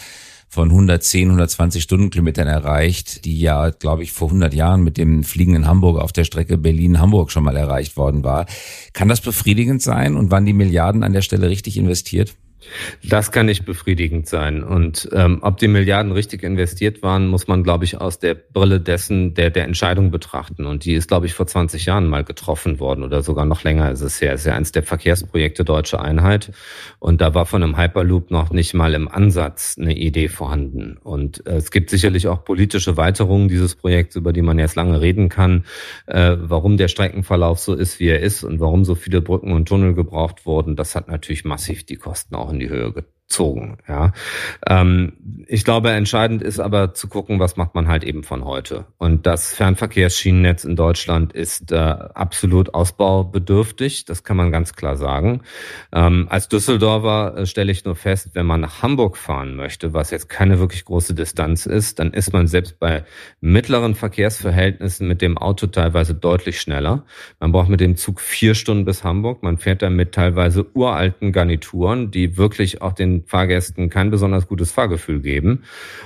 von 0.54 0.70
110, 0.70 1.30
120 1.30 1.82
Stundenkilometern 1.82 2.48
erreicht, 2.48 3.26
die 3.26 3.40
ja, 3.40 3.72
glaube 3.72 4.04
ich, 4.04 4.12
vor 4.12 4.28
100 4.28 4.54
Jahren 4.54 4.84
mit 4.84 4.98
dem 4.98 5.24
fliegenden 5.24 5.66
Hamburg 5.66 6.00
auf 6.00 6.12
der 6.12 6.26
Strecke 6.26 6.60
Berlin-Hamburg 6.60 7.32
schon 7.32 7.44
mal 7.44 7.58
erreicht 7.58 7.98
worden 7.98 8.24
war. 8.24 8.46
Kann 8.94 9.08
das 9.08 9.20
befriedigend 9.20 9.82
sein 9.82 10.16
und 10.16 10.30
waren 10.30 10.46
die 10.46 10.54
Milliarden 10.54 11.02
an 11.02 11.12
der 11.12 11.24
Stelle 11.24 11.50
richtig 11.50 11.76
investiert? 11.76 12.36
Das 13.04 13.32
kann 13.32 13.46
nicht 13.46 13.66
befriedigend 13.66 14.28
sein. 14.28 14.64
Und 14.64 15.10
ähm, 15.14 15.40
ob 15.42 15.58
die 15.58 15.68
Milliarden 15.68 16.12
richtig 16.12 16.44
investiert 16.44 17.04
waren, 17.04 17.28
muss 17.28 17.48
man, 17.48 17.64
glaube 17.64 17.86
ich, 17.86 18.00
aus 18.00 18.20
der 18.20 18.36
Brille 18.36 18.80
dessen 18.80 19.34
der, 19.34 19.50
der 19.50 19.66
Entscheidung 19.66 20.12
betrachten. 20.12 20.66
Und 20.66 20.86
die 20.86 20.94
ist, 20.94 21.08
glaube 21.08 21.26
ich, 21.26 21.34
vor 21.34 21.48
20 21.48 21.86
Jahren 21.86 22.08
mal 22.08 22.24
getroffen 22.24 22.80
worden 22.80 23.04
oder 23.04 23.22
sogar 23.24 23.46
noch 23.46 23.64
länger 23.64 23.92
ist 23.92 24.02
es 24.02 24.22
her. 24.22 24.34
Es 24.34 24.42
ist 24.42 24.48
ja 24.48 24.56
eines 24.56 24.72
der 24.72 24.84
Verkehrsprojekte 24.84 25.64
Deutsche 25.66 26.00
Einheit. 26.00 26.52
Und 27.00 27.22
da 27.22 27.34
war 27.34 27.46
von 27.46 27.64
einem 27.64 27.78
Hyperloop 27.78 28.32
noch 28.32 28.52
nicht 28.52 28.74
mal 28.74 28.94
im 28.94 29.08
Ansatz 29.08 29.78
eine 29.80 29.96
Idee 29.96 30.28
vorhanden. 30.28 30.98
Und 31.04 31.46
äh, 31.48 31.56
es 31.56 31.72
gibt 31.72 31.90
sicherlich 31.90 32.28
auch 32.28 32.46
politische 32.46 32.98
Weiterungen 32.98 33.50
dieses 33.50 33.76
Projekts, 33.76 34.16
über 34.16 34.34
die 34.34 34.42
man 34.42 34.60
jetzt 34.60 34.76
lange 34.76 35.02
reden 35.02 35.30
kann, 35.30 35.66
äh, 36.06 36.36
warum 36.40 36.78
der 36.78 36.88
Streckenverlauf 36.88 37.60
so 37.60 37.74
ist, 37.74 38.00
wie 38.00 38.08
er 38.08 38.22
ist 38.22 38.44
und 38.44 38.60
warum 38.60 38.86
so 38.86 38.96
viele 38.96 39.22
Brücken 39.22 39.52
und 39.52 39.68
Tunnel 39.68 39.94
gebraucht 39.94 40.46
wurden. 40.46 40.76
Das 40.76 40.96
hat 40.96 41.08
natürlich 41.08 41.46
massiv 41.46 41.84
die 41.86 41.98
Kosten 41.98 42.36
auch 42.36 42.53
in 42.54 42.60
die 42.60 42.70
Höhe 42.70 42.92
gezogen. 43.34 43.78
Ja, 43.88 44.12
ähm, 44.68 45.14
ich 45.48 45.64
glaube, 45.64 45.92
entscheidend 45.92 46.44
ist 46.44 46.60
aber 46.60 46.94
zu 46.94 47.08
gucken, 47.08 47.40
was 47.40 47.58
macht 47.58 47.74
man 47.74 47.88
halt 47.88 48.04
eben 48.04 48.24
von 48.24 48.46
heute. 48.46 48.86
Und 48.98 49.26
das 49.26 49.54
Fernverkehrsschienennetz 49.54 50.64
in 50.64 50.76
Deutschland 50.76 51.34
ist 51.34 51.72
äh, 51.72 51.76
absolut 51.76 52.74
ausbaubedürftig. 52.74 54.06
Das 54.06 54.24
kann 54.24 54.38
man 54.38 54.52
ganz 54.52 54.74
klar 54.74 54.96
sagen. 54.96 55.42
Ähm, 55.92 56.28
als 56.30 56.48
Düsseldorfer 56.48 57.38
äh, 57.38 57.46
stelle 57.46 57.72
ich 57.72 57.86
nur 57.86 57.96
fest, 57.96 58.32
wenn 58.34 58.46
man 58.46 58.62
nach 58.62 58.84
Hamburg 58.84 59.18
fahren 59.18 59.56
möchte, 59.56 59.94
was 59.94 60.12
jetzt 60.12 60.30
keine 60.30 60.60
wirklich 60.60 60.86
große 60.86 61.16
Distanz 61.16 61.66
ist, 61.66 62.00
dann 62.00 62.14
ist 62.14 62.34
man 62.34 62.48
selbst 62.48 62.80
bei 62.80 63.04
mittleren 63.42 63.96
Verkehrsverhältnissen 63.96 65.08
mit 65.08 65.22
dem 65.22 65.38
Auto 65.38 65.68
teilweise 65.68 66.14
deutlich 66.14 66.62
schneller. 66.62 67.06
Man 67.40 67.52
braucht 67.52 67.70
mit 67.70 67.80
dem 67.80 67.96
Zug 67.96 68.22
vier 68.22 68.54
Stunden 68.54 68.86
bis 68.86 69.04
Hamburg. 69.04 69.44
Man 69.44 69.58
fährt 69.58 69.82
dann 69.82 69.96
mit 69.96 70.14
teilweise 70.14 70.66
uralten 70.76 71.32
Garnituren, 71.32 72.12
die 72.12 72.38
wirklich 72.38 72.82
auch 72.82 72.94
den 72.94 73.13
Fahrgästen 73.22 73.90
kein 73.90 74.10
besonders 74.10 74.48
gutes 74.48 74.72
Fahrgefühl 74.72 75.20
geben. 75.20 75.64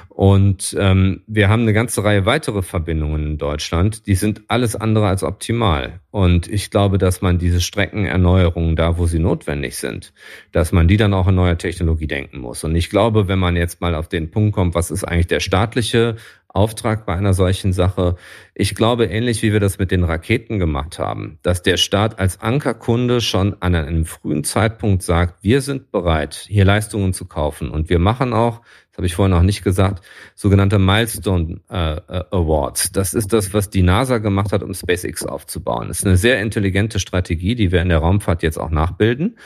Und 0.09 0.75
ähm, 0.79 1.21
wir 1.27 1.47
haben 1.47 1.61
eine 1.61 1.73
ganze 1.73 2.03
Reihe 2.03 2.25
weitere 2.25 2.63
Verbindungen 2.63 3.25
in 3.25 3.37
Deutschland, 3.37 4.07
die 4.07 4.15
sind 4.15 4.41
alles 4.47 4.75
andere 4.75 5.07
als 5.07 5.23
optimal. 5.23 5.99
Und 6.11 6.47
ich 6.47 6.71
glaube, 6.71 6.97
dass 6.97 7.21
man 7.21 7.37
diese 7.37 7.61
Streckenerneuerungen 7.61 8.75
da, 8.75 8.97
wo 8.97 9.05
sie 9.05 9.19
notwendig 9.19 9.75
sind, 9.77 10.13
dass 10.51 10.71
man 10.71 10.87
die 10.87 10.97
dann 10.97 11.13
auch 11.13 11.27
in 11.27 11.35
neuer 11.35 11.57
Technologie 11.57 12.07
denken 12.07 12.39
muss. 12.39 12.63
Und 12.63 12.75
ich 12.75 12.89
glaube, 12.89 13.27
wenn 13.27 13.37
man 13.37 13.55
jetzt 13.55 13.79
mal 13.79 13.93
auf 13.93 14.09
den 14.09 14.31
Punkt 14.31 14.55
kommt, 14.55 14.73
was 14.73 14.89
ist 14.89 15.03
eigentlich 15.03 15.27
der 15.27 15.39
staatliche 15.39 16.15
Auftrag 16.50 17.06
bei 17.06 17.13
einer 17.13 17.34
solchen 17.34 17.74
Sache. 17.74 18.16
Ich 18.56 18.74
glaube, 18.74 19.06
ähnlich 19.06 19.42
wie 19.42 19.54
wir 19.54 19.60
das 19.60 19.77
mit 19.77 19.92
den 19.92 20.04
Raketen 20.04 20.60
gemacht 20.60 20.98
haben, 20.98 21.39
dass 21.44 21.62
der 21.62 21.77
Staat 21.77 22.20
als 22.20 22.42
Ankerkunde 22.42 23.22
schon 23.22 23.58
an 23.60 23.75
einem 23.75 24.06
frühen 24.06 24.44
Zeitpunkt 24.44 25.04
sagt, 25.04 25.44
wir 25.44 25.62
sind 25.62 25.92
bereit, 25.92 26.46
hier 26.48 26.66
Leistungen 26.66 27.13
zu 27.13 27.25
kaufen 27.25 27.70
und 27.70 27.89
wir 27.89 28.00
machen 28.00 28.34
auch 28.34 28.62
habe 28.98 29.06
ich 29.06 29.13
vorhin 29.13 29.32
noch 29.32 29.44
nicht 29.44 29.63
gesagt, 29.63 30.04
sogenannte 30.34 30.80
Milestone 30.80 31.60
äh, 31.70 31.98
äh, 31.98 32.24
Awards. 32.32 32.92
Das 32.92 33.13
ist 33.13 33.32
das, 33.32 33.54
was 33.54 33.70
die 33.70 33.84
NASA 33.84 34.18
gemacht 34.18 34.51
hat, 34.51 34.63
um 34.63 34.74
SpaceX 34.74 35.24
aufzubauen. 35.24 35.88
Das 35.88 36.00
ist 36.00 36.08
eine 36.08 36.18
sehr 36.18 36.42
intelligente 36.42 37.00
Strategie, 37.00 37.54
die 37.54 37.72
wir 37.72 37.84
in 37.84 37.89
der 37.89 38.00
Raumfahrt 38.00 38.42
jetzt 38.42 38.58
auch 38.58 38.72
nachbilden. 38.72 39.38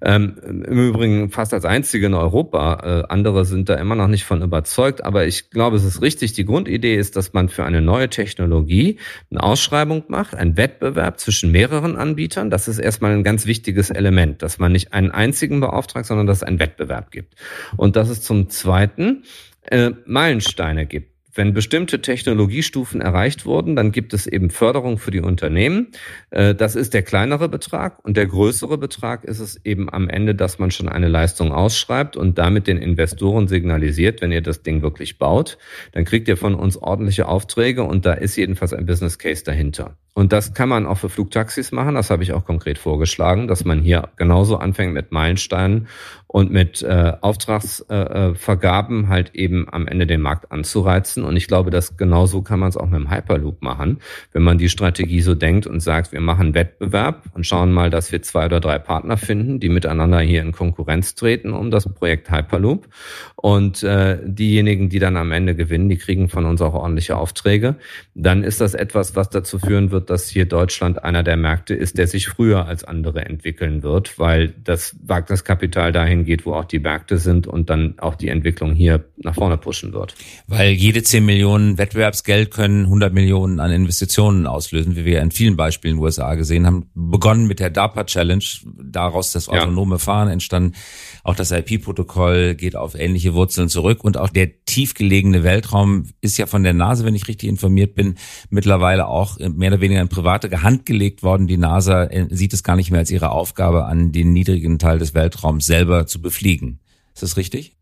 Ähm, 0.00 0.36
Im 0.42 0.88
Übrigen 0.88 1.30
fast 1.30 1.52
als 1.52 1.66
einzige 1.66 2.06
in 2.06 2.14
Europa. 2.14 3.02
Äh, 3.02 3.12
andere 3.12 3.44
sind 3.44 3.68
da 3.68 3.74
immer 3.74 3.94
noch 3.94 4.08
nicht 4.08 4.24
von 4.24 4.40
überzeugt, 4.40 5.04
aber 5.04 5.26
ich 5.26 5.50
glaube, 5.50 5.76
es 5.76 5.84
ist 5.84 6.00
richtig. 6.00 6.32
Die 6.32 6.46
Grundidee 6.46 6.96
ist, 6.96 7.16
dass 7.16 7.34
man 7.34 7.50
für 7.50 7.64
eine 7.64 7.82
neue 7.82 8.08
Technologie 8.08 8.98
eine 9.30 9.42
Ausschreibung 9.42 10.04
macht, 10.08 10.34
einen 10.34 10.56
Wettbewerb 10.56 11.20
zwischen 11.20 11.52
mehreren 11.52 11.96
Anbietern. 11.96 12.48
Das 12.48 12.68
ist 12.68 12.78
erstmal 12.78 13.12
ein 13.12 13.22
ganz 13.22 13.44
wichtiges 13.44 13.90
Element, 13.90 14.42
dass 14.42 14.58
man 14.58 14.72
nicht 14.72 14.94
einen 14.94 15.10
einzigen 15.10 15.60
beauftragt, 15.60 16.06
sondern 16.06 16.26
dass 16.26 16.38
es 16.38 16.42
einen 16.42 16.58
Wettbewerb 16.58 17.10
gibt. 17.10 17.34
Und 17.76 17.96
das 17.96 18.08
ist 18.08 18.24
zum 18.24 18.48
Zweiten 18.48 18.93
Seiten 18.94 19.24
äh, 19.62 19.90
Meilensteine 20.06 20.86
gibt. 20.86 21.12
Wenn 21.36 21.52
bestimmte 21.52 22.00
Technologiestufen 22.00 23.00
erreicht 23.00 23.44
wurden, 23.44 23.74
dann 23.74 23.90
gibt 23.90 24.14
es 24.14 24.28
eben 24.28 24.50
Förderung 24.50 24.98
für 24.98 25.10
die 25.10 25.20
Unternehmen. 25.20 25.88
Äh, 26.30 26.54
das 26.54 26.76
ist 26.76 26.94
der 26.94 27.02
kleinere 27.02 27.48
Betrag 27.48 27.98
und 28.04 28.16
der 28.16 28.26
größere 28.26 28.78
Betrag 28.78 29.24
ist 29.24 29.40
es 29.40 29.64
eben 29.64 29.92
am 29.92 30.08
Ende, 30.08 30.36
dass 30.36 30.60
man 30.60 30.70
schon 30.70 30.88
eine 30.88 31.08
Leistung 31.08 31.52
ausschreibt 31.52 32.16
und 32.16 32.38
damit 32.38 32.68
den 32.68 32.78
Investoren 32.78 33.48
signalisiert, 33.48 34.22
wenn 34.22 34.30
ihr 34.30 34.42
das 34.42 34.62
Ding 34.62 34.82
wirklich 34.82 35.18
baut, 35.18 35.58
dann 35.90 36.04
kriegt 36.04 36.28
ihr 36.28 36.36
von 36.36 36.54
uns 36.54 36.76
ordentliche 36.76 37.26
Aufträge 37.26 37.82
und 37.82 38.06
da 38.06 38.12
ist 38.12 38.36
jedenfalls 38.36 38.72
ein 38.72 38.86
Business 38.86 39.18
Case 39.18 39.42
dahinter. 39.42 39.96
Und 40.16 40.32
das 40.32 40.54
kann 40.54 40.68
man 40.68 40.86
auch 40.86 40.98
für 40.98 41.08
Flugtaxis 41.08 41.72
machen. 41.72 41.96
Das 41.96 42.10
habe 42.10 42.22
ich 42.22 42.32
auch 42.32 42.44
konkret 42.44 42.78
vorgeschlagen, 42.78 43.48
dass 43.48 43.64
man 43.64 43.80
hier 43.80 44.10
genauso 44.16 44.56
anfängt 44.56 44.94
mit 44.94 45.10
Meilensteinen 45.10 45.88
und 46.28 46.52
mit 46.52 46.82
äh, 46.82 47.12
Auftragsvergaben 47.20 49.00
äh, 49.00 49.06
äh 49.06 49.08
halt 49.08 49.34
eben 49.34 49.68
am 49.72 49.88
Ende 49.88 50.06
den 50.06 50.20
Markt 50.20 50.52
anzureizen. 50.52 51.24
Und 51.24 51.36
ich 51.36 51.48
glaube, 51.48 51.70
dass 51.70 51.96
genauso 51.96 52.42
kann 52.42 52.60
man 52.60 52.68
es 52.68 52.76
auch 52.76 52.86
mit 52.86 53.00
dem 53.00 53.10
Hyperloop 53.10 53.62
machen, 53.62 53.98
wenn 54.32 54.42
man 54.42 54.58
die 54.58 54.68
Strategie 54.68 55.20
so 55.20 55.34
denkt 55.34 55.66
und 55.66 55.80
sagt, 55.80 56.12
wir 56.12 56.20
machen 56.20 56.54
Wettbewerb 56.54 57.24
und 57.34 57.46
schauen 57.46 57.72
mal, 57.72 57.90
dass 57.90 58.12
wir 58.12 58.22
zwei 58.22 58.46
oder 58.46 58.60
drei 58.60 58.78
Partner 58.78 59.16
finden, 59.16 59.58
die 59.58 59.68
miteinander 59.68 60.20
hier 60.20 60.42
in 60.42 60.52
Konkurrenz 60.52 61.14
treten 61.14 61.52
um 61.52 61.70
das 61.70 61.92
Projekt 61.92 62.30
Hyperloop. 62.30 62.88
Und 63.36 63.82
äh, 63.82 64.18
diejenigen, 64.24 64.88
die 64.88 64.98
dann 64.98 65.16
am 65.16 65.32
Ende 65.32 65.54
gewinnen, 65.54 65.88
die 65.88 65.98
kriegen 65.98 66.28
von 66.28 66.46
uns 66.46 66.62
auch 66.62 66.74
ordentliche 66.74 67.16
Aufträge. 67.16 67.76
Dann 68.14 68.42
ist 68.42 68.60
das 68.60 68.74
etwas, 68.74 69.16
was 69.16 69.28
dazu 69.28 69.58
führen 69.58 69.90
wird, 69.90 70.03
wird, 70.04 70.10
dass 70.10 70.28
hier 70.28 70.44
Deutschland 70.44 71.02
einer 71.02 71.22
der 71.22 71.36
Märkte 71.36 71.74
ist, 71.74 71.98
der 71.98 72.06
sich 72.06 72.28
früher 72.28 72.66
als 72.66 72.84
andere 72.84 73.24
entwickeln 73.24 73.82
wird, 73.82 74.18
weil 74.18 74.54
das 74.62 74.96
Wagniskapital 75.02 75.92
dahin 75.92 76.24
geht, 76.24 76.46
wo 76.46 76.54
auch 76.54 76.64
die 76.64 76.78
Märkte 76.78 77.18
sind 77.18 77.46
und 77.46 77.70
dann 77.70 77.94
auch 77.98 78.14
die 78.14 78.28
Entwicklung 78.28 78.74
hier 78.74 79.04
nach 79.16 79.34
vorne 79.34 79.56
pushen 79.56 79.92
wird. 79.92 80.14
Weil 80.46 80.72
jede 80.72 81.02
10 81.02 81.24
Millionen 81.24 81.78
Wettbewerbsgeld 81.78 82.50
können 82.50 82.84
100 82.84 83.12
Millionen 83.12 83.60
an 83.60 83.70
Investitionen 83.70 84.46
auslösen, 84.46 84.96
wie 84.96 85.04
wir 85.04 85.20
in 85.20 85.30
vielen 85.30 85.56
Beispielen 85.56 85.94
in 85.94 85.98
den 85.98 86.04
USA 86.04 86.34
gesehen 86.34 86.66
haben. 86.66 86.90
Begonnen 86.94 87.46
mit 87.46 87.60
der 87.60 87.70
DARPA 87.70 88.04
Challenge, 88.04 88.44
daraus 88.82 89.32
das 89.32 89.48
autonome 89.48 89.96
ja. 89.96 89.98
Fahren 89.98 90.28
entstanden. 90.28 90.74
Auch 91.22 91.34
das 91.34 91.50
IP-Protokoll 91.50 92.54
geht 92.54 92.76
auf 92.76 92.94
ähnliche 92.94 93.34
Wurzeln 93.34 93.68
zurück 93.68 94.04
und 94.04 94.18
auch 94.18 94.28
der 94.28 94.64
tiefgelegene 94.64 95.42
Weltraum 95.42 96.06
ist 96.20 96.36
ja 96.36 96.46
von 96.46 96.62
der 96.62 96.74
NASA, 96.74 97.04
wenn 97.04 97.14
ich 97.14 97.28
richtig 97.28 97.48
informiert 97.48 97.94
bin, 97.94 98.16
mittlerweile 98.50 99.06
auch 99.06 99.38
mehr 99.38 99.70
oder 99.70 99.80
weniger 99.80 99.93
in 100.00 100.08
private 100.08 100.62
Hand 100.62 100.86
gelegt 100.86 101.22
worden. 101.22 101.46
Die 101.46 101.56
NASA 101.56 102.04
äh, 102.04 102.26
sieht 102.30 102.52
es 102.52 102.62
gar 102.62 102.76
nicht 102.76 102.90
mehr 102.90 103.00
als 103.00 103.10
ihre 103.10 103.30
Aufgabe 103.30 103.84
an, 103.84 104.12
den 104.12 104.32
niedrigen 104.32 104.78
Teil 104.78 104.98
des 104.98 105.14
Weltraums 105.14 105.66
selber 105.66 106.06
zu 106.06 106.20
befliegen. 106.20 106.80
Ist 107.14 107.22
das 107.22 107.36
richtig? 107.36 107.76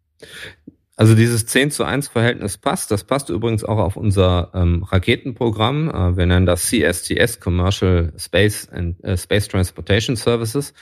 Also 0.95 1.15
dieses 1.15 1.47
10 1.47 1.71
zu 1.71 1.85
1 1.85 2.09
Verhältnis 2.09 2.59
passt. 2.59 2.91
Das 2.91 3.05
passt 3.05 3.31
übrigens 3.31 3.65
auch 3.65 3.79
auf 3.79 3.97
unser 3.97 4.51
ähm, 4.55 4.83
Raketenprogramm. 4.83 5.89
Äh, 5.89 6.17
wir 6.19 6.27
nennen 6.27 6.45
das 6.45 6.67
CSTS, 6.67 7.41
Commercial 7.41 8.13
Space 8.19 8.69
and 8.69 9.03
äh, 9.03 9.17
Space 9.17 9.49
Transportation 9.49 10.17
Services. 10.17 10.75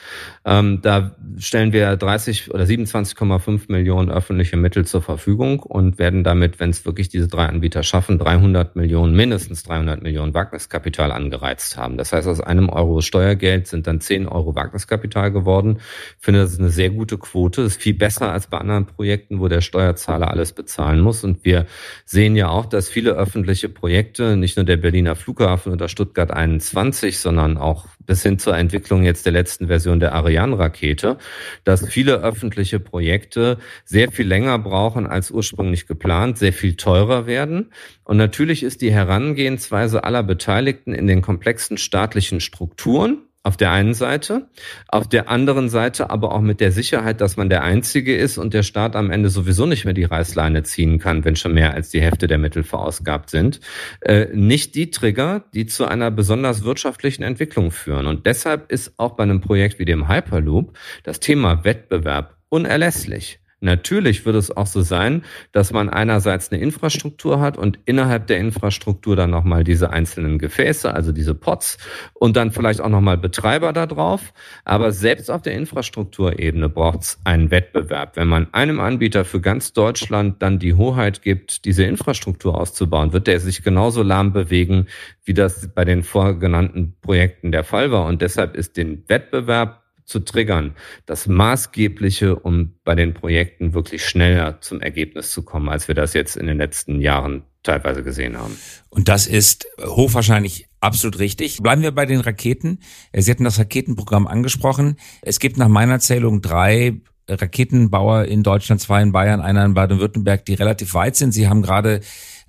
Ähm, 0.45 0.81
da 0.83 1.14
stellen 1.38 1.73
wir 1.73 1.97
30 1.97 2.52
oder 2.52 2.64
27,5 2.64 3.67
Millionen 3.69 4.11
öffentliche 4.11 4.57
Mittel 4.57 4.85
zur 4.85 5.00
Verfügung 5.00 5.61
und 5.61 6.00
werden 6.00 6.25
damit, 6.25 6.59
wenn 6.59 6.71
es 6.71 6.85
wirklich 6.85 7.09
diese 7.09 7.29
drei 7.29 7.47
Anbieter 7.47 7.85
schaffen, 7.85 8.19
300 8.19 8.75
Millionen, 8.75 9.14
mindestens 9.14 9.62
300 9.62 10.02
Millionen 10.02 10.35
Wagniskapital 10.35 11.12
angereizt 11.12 11.76
haben. 11.76 11.97
Das 11.97 12.12
heißt, 12.12 12.26
aus 12.26 12.40
einem 12.40 12.69
Euro 12.69 13.00
Steuergeld 13.00 13.69
sind 13.69 13.87
dann 13.87 14.00
10 14.00 14.26
Euro 14.26 14.57
Wagniskapital 14.57 15.31
geworden. 15.31 15.79
Ich 16.19 16.25
finde, 16.25 16.40
das 16.40 16.50
ist 16.50 16.59
eine 16.59 16.71
sehr 16.71 16.90
gute 16.90 17.17
Quote. 17.17 17.62
Das 17.62 17.75
ist 17.75 17.83
viel 17.83 17.95
besser 17.95 18.33
als 18.33 18.49
bei 18.49 18.59
anderen 18.59 18.87
Projekten, 18.87 19.38
wo 19.38 19.47
der 19.47 19.61
Steuer 19.61 19.95
Steuerzahler 20.00 20.30
alles 20.30 20.52
bezahlen 20.52 21.00
muss. 21.00 21.25
Und 21.25 21.45
wir 21.45 21.66
sehen 22.04 22.37
ja 22.37 22.49
auch, 22.49 22.66
dass 22.66 22.88
viele 22.88 23.12
öffentliche 23.12 23.69
Projekte, 23.69 24.37
nicht 24.37 24.57
nur 24.57 24.64
der 24.64 24.76
Berliner 24.76 25.16
Flughafen 25.16 25.73
oder 25.73 25.88
Stuttgart 25.88 26.30
21, 26.30 27.19
sondern 27.19 27.57
auch 27.59 27.87
bis 28.07 28.23
hin 28.23 28.38
zur 28.38 28.57
Entwicklung 28.57 29.04
jetzt 29.04 29.26
der 29.26 29.33
letzten 29.33 29.66
Version 29.66 30.00
der 30.00 30.14
Ariane-Rakete, 30.14 31.19
dass 31.64 31.87
viele 31.87 32.23
öffentliche 32.23 32.80
Projekte 32.80 33.59
sehr 33.85 34.11
viel 34.11 34.26
länger 34.26 34.59
brauchen 34.59 35.07
als 35.07 35.30
ursprünglich 35.30 35.87
geplant, 35.87 36.38
sehr 36.38 36.52
viel 36.52 36.76
teurer 36.76 37.26
werden. 37.26 37.73
Und 38.04 38.16
natürlich 38.16 38.62
ist 38.62 38.80
die 38.80 38.92
Herangehensweise 38.92 40.04
aller 40.04 40.23
Beteiligten 40.23 40.95
in 40.95 41.07
den 41.07 41.23
komplexen 41.23 41.76
staatlichen 41.76 42.40
Strukturen, 42.40 43.19
auf 43.43 43.57
der 43.57 43.73
einen 43.73 43.95
Seite, 43.95 44.49
auf 44.89 45.09
der 45.09 45.31
anderen 45.31 45.71
Seite 45.71 46.11
aber 46.11 46.33
auch 46.33 46.43
mit 46.43 46.61
der 46.61 46.73
Sicherheit, 46.73 47.23
dass 47.23 47.39
man 47.39 47.49
der 47.49 47.63
Einzige 47.63 48.15
ist 48.15 48.37
und 48.37 48.53
der 48.53 48.63
Staat 48.63 48.97
am 48.97 49.11
Ende 49.11 49.31
sowieso 49.31 49.65
nicht 49.65 49.87
mehr 49.87 49.95
die 49.95 50.05
Reißleine 50.05 50.63
ziehen 50.63 50.99
kann, 50.99 51.25
wenn 51.25 51.37
schon 51.37 51.55
mehr 51.55 51.73
als 51.73 51.89
die 51.89 52.03
Hälfte 52.03 52.27
der 52.27 52.37
Mittel 52.37 52.65
verausgabt 52.65 53.31
sind, 53.31 53.61
äh, 54.01 54.27
nicht 54.35 54.75
die 54.75 54.91
Trigger, 54.91 55.45
die 55.55 55.65
zu 55.65 55.87
einer 55.87 56.11
besonders 56.11 56.65
wirtschaftlichen 56.65 57.23
Entwicklung 57.23 57.71
führen. 57.71 58.07
Und 58.07 58.27
deshalb 58.27 58.71
ist 58.71 58.93
auch 58.99 59.17
bei 59.17 59.23
einem 59.23 59.41
Projekt 59.41 59.79
wie 59.79 59.87
dem 59.87 60.09
Hyperloop 60.09 60.77
das 61.03 61.19
Thema 61.19 61.65
Wettbewerb 61.65 62.37
unerlässlich. 62.51 63.40
Natürlich 63.61 64.25
wird 64.25 64.37
es 64.37 64.57
auch 64.57 64.67
so 64.67 64.81
sein, 64.81 65.23
dass 65.52 65.73
man 65.73 65.90
einerseits 65.90 66.50
eine 66.50 66.62
Infrastruktur 66.62 67.40
hat 67.40 67.59
und 67.59 67.79
innerhalb 67.85 68.26
der 68.26 68.38
Infrastruktur 68.38 69.17
dann 69.17 69.31
nochmal 69.31 69.64
diese 69.64 69.90
einzelnen 69.90 70.38
Gefäße, 70.38 70.93
also 70.93 71.12
diese 71.12 71.35
Pots 71.35 71.76
und 72.14 72.37
dann 72.37 72.52
vielleicht 72.52 72.81
auch 72.81 72.88
nochmal 72.88 73.19
Betreiber 73.19 73.75
da 73.75 73.87
drauf. 73.87 74.33
Aber 74.64 74.93
selbst 74.93 75.31
auf 75.31 75.43
der 75.43 75.52
Infrastrukturebene 75.55 76.71
braucht 76.71 77.02
es 77.02 77.19
einen 77.25 77.50
Wettbewerb. 77.50 78.17
Wenn 78.17 78.29
man 78.29 78.52
einem 78.52 78.81
Anbieter 78.81 79.26
für 79.26 79.43
ganz 79.43 79.75
Deutschland 79.75 80.40
dann 80.40 80.59
die 80.59 80.75
Hoheit 80.75 81.21
gibt, 81.21 81.67
diese 81.67 81.85
Infrastruktur 81.85 82.59
auszubauen, 82.59 83.12
wird 83.12 83.26
der 83.26 83.40
sich 83.40 83.62
genauso 83.62 84.02
lahm 84.02 84.33
bewegen, 84.33 84.87
wie 85.25 85.35
das 85.35 85.69
bei 85.75 85.85
den 85.85 86.02
vorgenannten 86.02 86.95
Projekten 87.02 87.52
der 87.52 87.64
Fall 87.64 87.93
war. 87.93 88.07
Und 88.07 88.23
deshalb 88.23 88.57
ist 88.57 88.79
den 88.79 89.05
Wettbewerb 89.09 89.80
zu 90.11 90.19
triggern, 90.19 90.75
das 91.07 91.29
Maßgebliche, 91.29 92.35
um 92.35 92.75
bei 92.85 92.97
den 92.97 93.14
Projekten 93.14 93.75
wirklich 93.75 94.05
schneller 94.05 94.61
zum 94.61 94.81
Ergebnis 94.81 95.31
zu 95.31 95.45
kommen, 95.45 95.69
als 95.69 95.87
wir 95.87 95.95
das 95.95 96.14
jetzt 96.14 96.37
in 96.37 96.49
den 96.49 96.59
letzten 96.59 97.00
Jahren 97.00 97.45
teilweise 97.62 98.02
gesehen 98.02 98.37
haben. 98.37 98.57
Und 98.88 99.09
das 99.09 99.29
ist 99.29 99.67
hochwahrscheinlich 99.81 100.67
absolut 100.81 101.21
richtig. 101.21 101.59
Bleiben 101.59 101.83
wir 101.83 101.93
bei 101.93 102.07
den 102.07 102.21
Raketen. 102.21 102.81
Sie 103.14 103.31
hatten 103.31 103.45
das 103.45 103.61
Raketenprogramm 103.61 104.26
angesprochen. 104.26 104.97
Es 105.23 105.38
gibt 105.38 105.59
nach 105.59 105.69
meiner 105.69 106.00
Zählung 106.00 106.43
drei 106.43 107.00
Raketenbauer 107.29 108.25
in 108.25 108.43
Deutschland, 108.43 108.81
zwei 108.81 109.02
in 109.02 109.12
Bayern, 109.12 109.40
einer 109.40 109.64
in 109.64 109.75
Baden-Württemberg, 109.75 110.45
die 110.45 110.55
relativ 110.55 110.95
weit 110.95 111.14
sind. 111.14 111.31
Sie 111.33 111.49
haben 111.49 111.62
gerade 111.62 112.00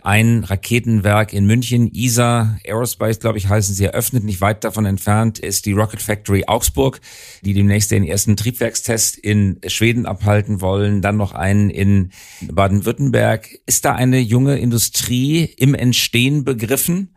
ein 0.04 0.44
Raketenwerk 0.44 1.34
in 1.34 1.46
München, 1.46 1.92
ISA 1.94 2.58
Aerospace, 2.66 3.20
glaube 3.20 3.38
ich, 3.38 3.50
heißen 3.50 3.76
sie, 3.76 3.86
eröffnet. 3.86 4.24
Nicht 4.24 4.42
weit 4.42 4.64
davon 4.64 4.86
entfernt 4.86 5.40
ist 5.40 5.66
die 5.66 5.74
Rocket 5.74 6.02
Factory 6.02 6.44
Augsburg, 6.48 7.00
die 7.42 7.54
demnächst 7.54 7.92
den 7.92 8.04
ersten 8.04 8.36
Triebwerkstest 8.36 9.18
in 9.18 9.60
Schweden 9.68 10.06
abhalten 10.06 10.62
wollen. 10.62 11.02
Dann 11.02 11.18
noch 11.18 11.34
einen 11.34 11.70
in 11.70 12.12
Baden-Württemberg. 12.42 13.50
Ist 13.66 13.86
da 13.86 13.96
eine 13.96 14.20
junge 14.20 14.58
Industrie 14.58 15.46
im 15.58 15.76
Entstehen 15.76 16.44
begriffen? 16.44 17.16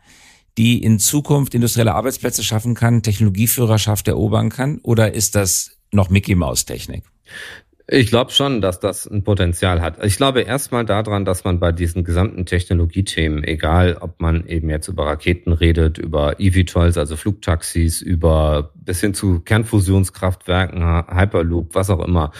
die 0.57 0.81
in 0.81 0.99
Zukunft 0.99 1.53
industrielle 1.53 1.95
Arbeitsplätze 1.95 2.41
schaffen 2.41 2.75
kann, 2.75 3.03
Technologieführerschaft 3.03 4.07
erobern 4.07 4.49
kann? 4.49 4.79
Oder 4.83 5.13
ist 5.13 5.35
das 5.35 5.71
noch 5.91 6.09
Mickey 6.09 6.35
Maus 6.35 6.63
Technik? 6.63 7.03
Ich 7.87 8.07
glaube 8.07 8.31
schon, 8.31 8.61
dass 8.61 8.79
das 8.79 9.05
ein 9.05 9.23
Potenzial 9.23 9.79
hat. 9.79 10.03
Ich 10.03 10.17
glaube 10.17 10.41
erstmal 10.41 10.85
daran, 10.85 11.23
dass 11.23 11.43
man 11.43 11.59
bei 11.59 11.71
diesen 11.71 12.03
gesamten 12.03 12.47
Technologiethemen, 12.47 13.43
egal 13.43 13.97
ob 13.99 14.19
man 14.19 14.47
eben 14.47 14.71
jetzt 14.71 14.87
über 14.87 15.05
Raketen 15.05 15.53
redet, 15.53 15.99
über 15.99 16.39
eVTOLs, 16.39 16.97
also 16.97 17.15
Flugtaxis, 17.15 18.01
über 18.01 18.71
bis 18.73 19.01
hin 19.01 19.13
zu 19.13 19.39
Kernfusionskraftwerken, 19.39 20.83
Hyperloop, 21.15 21.75
was 21.75 21.91
auch 21.91 22.03
immer, 22.03 22.31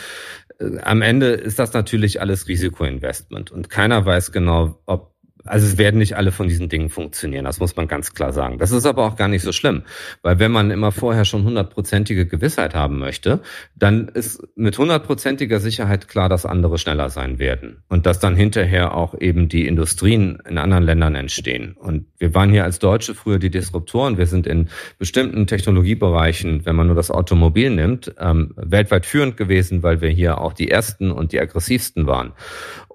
äh, 0.59 0.79
am 0.79 1.03
Ende 1.03 1.27
ist 1.27 1.59
das 1.59 1.73
natürlich 1.73 2.21
alles 2.21 2.47
Risikoinvestment 2.47 3.51
und 3.51 3.69
keiner 3.69 4.03
weiß 4.03 4.31
genau, 4.31 4.81
ob 4.87 5.14
also 5.45 5.65
es 5.67 5.77
werden 5.77 5.97
nicht 5.97 6.17
alle 6.17 6.31
von 6.31 6.47
diesen 6.47 6.69
Dingen 6.69 6.89
funktionieren, 6.89 7.45
das 7.45 7.59
muss 7.59 7.75
man 7.75 7.87
ganz 7.87 8.13
klar 8.13 8.33
sagen. 8.33 8.57
Das 8.57 8.71
ist 8.71 8.85
aber 8.85 9.05
auch 9.05 9.15
gar 9.15 9.27
nicht 9.27 9.43
so 9.43 9.51
schlimm, 9.51 9.83
weil 10.21 10.39
wenn 10.39 10.51
man 10.51 10.71
immer 10.71 10.91
vorher 10.91 11.25
schon 11.25 11.43
hundertprozentige 11.43 12.25
Gewissheit 12.25 12.75
haben 12.75 12.99
möchte, 12.99 13.41
dann 13.75 14.07
ist 14.09 14.41
mit 14.55 14.77
hundertprozentiger 14.77 15.59
Sicherheit 15.59 16.07
klar, 16.07 16.29
dass 16.29 16.45
andere 16.45 16.77
schneller 16.77 17.09
sein 17.09 17.39
werden 17.39 17.83
und 17.89 18.05
dass 18.05 18.19
dann 18.19 18.35
hinterher 18.35 18.95
auch 18.95 19.19
eben 19.19 19.47
die 19.47 19.67
Industrien 19.67 20.39
in 20.47 20.57
anderen 20.57 20.83
Ländern 20.83 21.15
entstehen. 21.15 21.73
Und 21.77 22.05
wir 22.17 22.33
waren 22.33 22.49
hier 22.49 22.63
als 22.63 22.79
Deutsche 22.79 23.13
früher 23.13 23.39
die 23.39 23.51
Disruptoren. 23.51 24.17
Wir 24.17 24.25
sind 24.25 24.47
in 24.47 24.69
bestimmten 24.97 25.47
Technologiebereichen, 25.47 26.65
wenn 26.65 26.75
man 26.75 26.87
nur 26.87 26.95
das 26.95 27.11
Automobil 27.11 27.69
nimmt, 27.69 28.13
ähm, 28.19 28.53
weltweit 28.55 29.05
führend 29.05 29.37
gewesen, 29.37 29.83
weil 29.83 30.01
wir 30.01 30.09
hier 30.09 30.39
auch 30.39 30.53
die 30.53 30.71
ersten 30.71 31.11
und 31.11 31.31
die 31.31 31.39
aggressivsten 31.39 32.07
waren. 32.07 32.33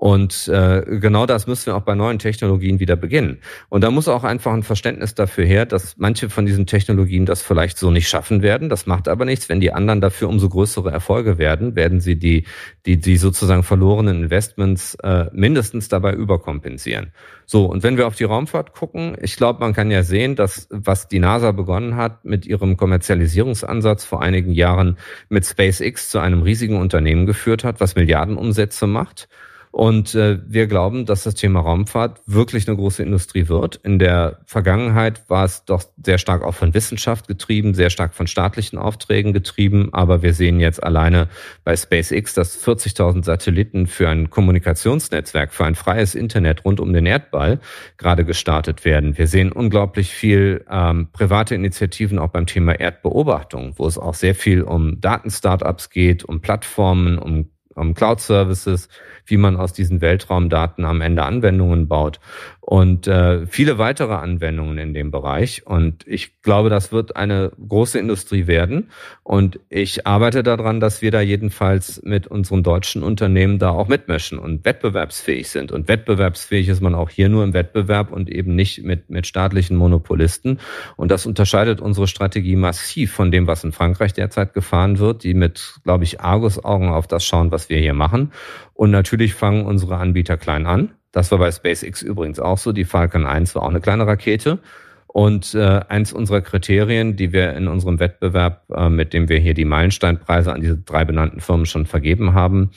Und 0.00 0.48
äh, 0.48 0.82
genau 0.98 1.26
das 1.26 1.46
müssen 1.46 1.66
wir 1.66 1.76
auch 1.76 1.82
bei 1.82 1.94
neuen 1.94 2.18
Technologien 2.18 2.80
wieder 2.80 2.96
beginnen. 2.96 3.42
Und 3.68 3.84
da 3.84 3.90
muss 3.90 4.08
auch 4.08 4.24
einfach 4.24 4.54
ein 4.54 4.62
Verständnis 4.62 5.14
dafür 5.14 5.44
her, 5.44 5.66
dass 5.66 5.98
manche 5.98 6.30
von 6.30 6.46
diesen 6.46 6.64
Technologien 6.64 7.26
das 7.26 7.42
vielleicht 7.42 7.76
so 7.76 7.90
nicht 7.90 8.08
schaffen 8.08 8.40
werden. 8.40 8.70
Das 8.70 8.86
macht 8.86 9.08
aber 9.08 9.26
nichts. 9.26 9.50
Wenn 9.50 9.60
die 9.60 9.74
anderen 9.74 10.00
dafür 10.00 10.30
umso 10.30 10.48
größere 10.48 10.90
Erfolge 10.90 11.36
werden, 11.36 11.76
werden 11.76 12.00
sie 12.00 12.18
die, 12.18 12.46
die, 12.86 12.96
die 12.96 13.18
sozusagen 13.18 13.62
verlorenen 13.62 14.22
Investments 14.22 14.94
äh, 15.02 15.26
mindestens 15.34 15.88
dabei 15.88 16.14
überkompensieren. 16.14 17.12
So, 17.44 17.66
und 17.66 17.82
wenn 17.82 17.98
wir 17.98 18.06
auf 18.06 18.14
die 18.14 18.24
Raumfahrt 18.24 18.72
gucken, 18.72 19.18
ich 19.20 19.36
glaube, 19.36 19.60
man 19.60 19.74
kann 19.74 19.90
ja 19.90 20.02
sehen, 20.02 20.34
dass 20.34 20.66
was 20.70 21.08
die 21.08 21.18
NASA 21.18 21.52
begonnen 21.52 21.96
hat 21.96 22.24
mit 22.24 22.46
ihrem 22.46 22.78
Kommerzialisierungsansatz 22.78 24.06
vor 24.06 24.22
einigen 24.22 24.52
Jahren 24.52 24.96
mit 25.28 25.44
SpaceX 25.44 26.08
zu 26.08 26.20
einem 26.20 26.40
riesigen 26.40 26.78
Unternehmen 26.78 27.26
geführt 27.26 27.64
hat, 27.64 27.80
was 27.80 27.96
Milliardenumsätze 27.96 28.86
macht. 28.86 29.28
Und 29.72 30.16
äh, 30.16 30.38
wir 30.48 30.66
glauben, 30.66 31.06
dass 31.06 31.22
das 31.22 31.34
Thema 31.34 31.60
Raumfahrt 31.60 32.20
wirklich 32.26 32.66
eine 32.66 32.76
große 32.76 33.04
Industrie 33.04 33.48
wird. 33.48 33.76
In 33.76 34.00
der 34.00 34.40
Vergangenheit 34.44 35.30
war 35.30 35.44
es 35.44 35.64
doch 35.64 35.84
sehr 36.04 36.18
stark 36.18 36.42
auch 36.42 36.54
von 36.54 36.74
Wissenschaft 36.74 37.28
getrieben, 37.28 37.74
sehr 37.74 37.90
stark 37.90 38.14
von 38.14 38.26
staatlichen 38.26 38.78
Aufträgen 38.78 39.32
getrieben. 39.32 39.90
Aber 39.92 40.22
wir 40.22 40.34
sehen 40.34 40.58
jetzt 40.58 40.82
alleine 40.82 41.28
bei 41.62 41.76
SpaceX, 41.76 42.34
dass 42.34 42.66
40.000 42.66 43.24
Satelliten 43.24 43.86
für 43.86 44.08
ein 44.08 44.28
Kommunikationsnetzwerk, 44.28 45.54
für 45.54 45.64
ein 45.64 45.76
freies 45.76 46.16
Internet 46.16 46.64
rund 46.64 46.80
um 46.80 46.92
den 46.92 47.06
Erdball 47.06 47.60
gerade 47.96 48.24
gestartet 48.24 48.84
werden. 48.84 49.18
Wir 49.18 49.28
sehen 49.28 49.52
unglaublich 49.52 50.10
viel 50.10 50.64
ähm, 50.68 51.08
private 51.12 51.54
Initiativen 51.54 52.18
auch 52.18 52.30
beim 52.30 52.46
Thema 52.46 52.72
Erdbeobachtung, 52.72 53.74
wo 53.76 53.86
es 53.86 53.98
auch 53.98 54.14
sehr 54.14 54.34
viel 54.34 54.62
um 54.62 55.00
Datenstartups 55.00 55.90
geht, 55.90 56.24
um 56.24 56.40
Plattformen, 56.40 57.18
um 57.18 57.50
um 57.74 57.94
Cloud-Services, 57.94 58.88
wie 59.24 59.36
man 59.36 59.56
aus 59.56 59.72
diesen 59.72 60.00
Weltraumdaten 60.00 60.84
am 60.84 61.00
Ende 61.00 61.22
Anwendungen 61.22 61.88
baut 61.88 62.20
und 62.60 63.06
äh, 63.06 63.46
viele 63.46 63.78
weitere 63.78 64.14
Anwendungen 64.14 64.78
in 64.78 64.94
dem 64.94 65.10
Bereich. 65.10 65.66
Und 65.66 66.06
ich 66.06 66.40
glaube, 66.42 66.68
das 66.68 66.92
wird 66.92 67.16
eine 67.16 67.50
große 67.68 67.98
Industrie 67.98 68.46
werden. 68.46 68.90
Und 69.22 69.58
ich 69.70 70.06
arbeite 70.06 70.42
daran, 70.42 70.78
dass 70.78 71.02
wir 71.02 71.10
da 71.10 71.20
jedenfalls 71.20 72.02
mit 72.04 72.26
unseren 72.26 72.62
deutschen 72.62 73.02
Unternehmen 73.02 73.58
da 73.58 73.70
auch 73.70 73.88
mitmischen 73.88 74.38
und 74.38 74.64
wettbewerbsfähig 74.64 75.48
sind. 75.48 75.72
Und 75.72 75.88
wettbewerbsfähig 75.88 76.68
ist 76.68 76.82
man 76.82 76.94
auch 76.94 77.10
hier 77.10 77.28
nur 77.28 77.44
im 77.44 77.54
Wettbewerb 77.54 78.12
und 78.12 78.30
eben 78.30 78.54
nicht 78.54 78.84
mit, 78.84 79.08
mit 79.08 79.26
staatlichen 79.26 79.76
Monopolisten. 79.76 80.60
Und 80.96 81.10
das 81.10 81.26
unterscheidet 81.26 81.80
unsere 81.80 82.06
Strategie 82.06 82.56
massiv 82.56 83.12
von 83.12 83.32
dem, 83.32 83.46
was 83.46 83.64
in 83.64 83.72
Frankreich 83.72 84.12
derzeit 84.12 84.52
gefahren 84.52 84.98
wird, 84.98 85.24
die 85.24 85.34
mit, 85.34 85.80
glaube 85.82 86.04
ich, 86.04 86.20
Argus-Augen 86.20 86.90
auf 86.90 87.06
das 87.06 87.24
schauen, 87.24 87.52
was 87.52 87.70
wir 87.70 87.78
hier 87.78 87.94
machen. 87.94 88.32
Und 88.74 88.90
natürlich 88.90 89.34
fangen 89.34 89.64
unsere 89.66 89.96
Anbieter 89.96 90.36
klein 90.36 90.66
an 90.66 90.92
das 91.12 91.30
war 91.30 91.38
bei 91.38 91.50
SpaceX 91.50 92.02
übrigens 92.02 92.38
auch 92.38 92.58
so. 92.58 92.72
Die 92.72 92.84
Falcon 92.84 93.26
1 93.26 93.54
war 93.54 93.62
auch 93.62 93.70
eine 93.70 93.80
kleine 93.80 94.06
Rakete. 94.06 94.58
Und 95.06 95.56
äh, 95.56 95.80
eins 95.88 96.12
unserer 96.12 96.40
Kriterien, 96.40 97.16
die 97.16 97.32
wir 97.32 97.54
in 97.54 97.66
unserem 97.66 97.98
Wettbewerb, 97.98 98.62
äh, 98.70 98.88
mit 98.88 99.12
dem 99.12 99.28
wir 99.28 99.38
hier 99.38 99.54
die 99.54 99.64
Meilensteinpreise 99.64 100.52
an 100.52 100.60
diese 100.60 100.78
drei 100.78 101.04
benannten 101.04 101.40
Firmen 101.40 101.66
schon 101.66 101.86
vergeben 101.86 102.34
haben, 102.34 102.70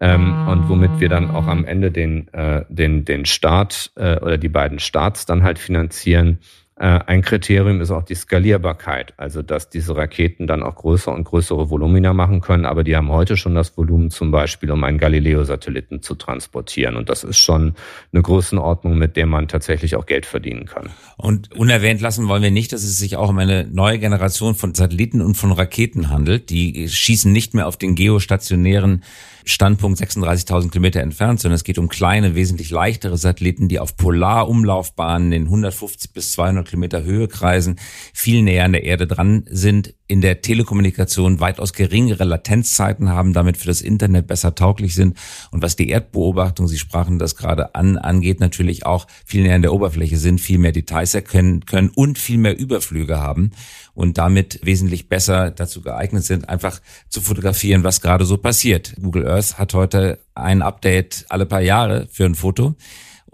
ähm, 0.00 0.48
und 0.48 0.68
womit 0.68 0.98
wir 0.98 1.08
dann 1.08 1.30
auch 1.30 1.46
am 1.46 1.64
Ende 1.64 1.90
den, 1.90 2.32
äh, 2.32 2.64
den, 2.68 3.04
den 3.04 3.26
Start 3.26 3.92
äh, 3.96 4.18
oder 4.18 4.38
die 4.38 4.48
beiden 4.48 4.78
Starts 4.78 5.26
dann 5.26 5.42
halt 5.42 5.58
finanzieren, 5.58 6.38
ein 6.76 7.22
Kriterium 7.22 7.80
ist 7.80 7.92
auch 7.92 8.02
die 8.02 8.16
Skalierbarkeit, 8.16 9.14
also 9.16 9.42
dass 9.42 9.70
diese 9.70 9.96
Raketen 9.96 10.48
dann 10.48 10.64
auch 10.64 10.74
größer 10.74 11.12
und 11.12 11.22
größere 11.22 11.70
Volumina 11.70 12.12
machen 12.12 12.40
können, 12.40 12.66
aber 12.66 12.82
die 12.82 12.96
haben 12.96 13.12
heute 13.12 13.36
schon 13.36 13.54
das 13.54 13.76
Volumen 13.76 14.10
zum 14.10 14.32
Beispiel, 14.32 14.72
um 14.72 14.82
einen 14.82 14.98
Galileo-Satelliten 14.98 16.02
zu 16.02 16.16
transportieren. 16.16 16.96
Und 16.96 17.08
das 17.08 17.22
ist 17.22 17.38
schon 17.38 17.74
eine 18.12 18.22
Größenordnung, 18.22 18.98
mit 18.98 19.16
der 19.16 19.26
man 19.26 19.46
tatsächlich 19.46 19.94
auch 19.94 20.06
Geld 20.06 20.26
verdienen 20.26 20.66
kann. 20.66 20.90
Und 21.16 21.54
unerwähnt 21.54 22.00
lassen 22.00 22.26
wollen 22.26 22.42
wir 22.42 22.50
nicht, 22.50 22.72
dass 22.72 22.82
es 22.82 22.96
sich 22.96 23.16
auch 23.16 23.28
um 23.28 23.38
eine 23.38 23.68
neue 23.68 24.00
Generation 24.00 24.56
von 24.56 24.74
Satelliten 24.74 25.22
und 25.22 25.36
von 25.36 25.52
Raketen 25.52 26.10
handelt. 26.10 26.50
Die 26.50 26.88
schießen 26.88 27.30
nicht 27.30 27.54
mehr 27.54 27.68
auf 27.68 27.76
den 27.76 27.94
geostationären 27.94 29.04
Standpunkt 29.46 30.00
36.000 30.00 30.70
Kilometer 30.70 31.00
entfernt, 31.00 31.38
sondern 31.38 31.56
es 31.56 31.64
geht 31.64 31.78
um 31.78 31.88
kleine, 31.88 32.34
wesentlich 32.34 32.70
leichtere 32.70 33.18
Satelliten, 33.18 33.68
die 33.68 33.78
auf 33.78 33.96
Polarumlaufbahnen 33.96 35.32
in 35.32 35.44
150 35.44 36.12
bis 36.12 36.32
200 36.32 36.63
Kilometer 36.64 37.04
Höhe 37.04 37.28
kreisen, 37.28 37.76
viel 38.12 38.42
näher 38.42 38.64
an 38.64 38.72
der 38.72 38.84
Erde 38.84 39.06
dran 39.06 39.44
sind, 39.48 39.94
in 40.06 40.20
der 40.20 40.42
Telekommunikation 40.42 41.40
weitaus 41.40 41.72
geringere 41.72 42.24
Latenzzeiten 42.24 43.08
haben, 43.08 43.32
damit 43.32 43.56
für 43.56 43.66
das 43.66 43.80
Internet 43.80 44.26
besser 44.26 44.54
tauglich 44.54 44.94
sind 44.94 45.16
und 45.50 45.62
was 45.62 45.76
die 45.76 45.88
Erdbeobachtung, 45.88 46.68
Sie 46.68 46.78
sprachen 46.78 47.18
das 47.18 47.36
gerade 47.36 47.74
an, 47.74 47.96
angeht, 47.96 48.40
natürlich 48.40 48.84
auch 48.84 49.06
viel 49.24 49.42
näher 49.42 49.56
an 49.56 49.62
der 49.62 49.72
Oberfläche 49.72 50.18
sind, 50.18 50.40
viel 50.40 50.58
mehr 50.58 50.72
Details 50.72 51.14
erkennen 51.14 51.64
können 51.64 51.90
und 51.94 52.18
viel 52.18 52.38
mehr 52.38 52.58
Überflüge 52.58 53.18
haben 53.18 53.52
und 53.94 54.18
damit 54.18 54.60
wesentlich 54.62 55.08
besser 55.08 55.50
dazu 55.50 55.80
geeignet 55.80 56.24
sind, 56.24 56.48
einfach 56.48 56.80
zu 57.08 57.20
fotografieren, 57.20 57.84
was 57.84 58.00
gerade 58.00 58.24
so 58.24 58.36
passiert. 58.36 58.94
Google 59.00 59.26
Earth 59.26 59.58
hat 59.58 59.72
heute 59.72 60.18
ein 60.34 60.62
Update 60.62 61.24
alle 61.28 61.46
paar 61.46 61.60
Jahre 61.60 62.08
für 62.10 62.24
ein 62.24 62.34
Foto. 62.34 62.74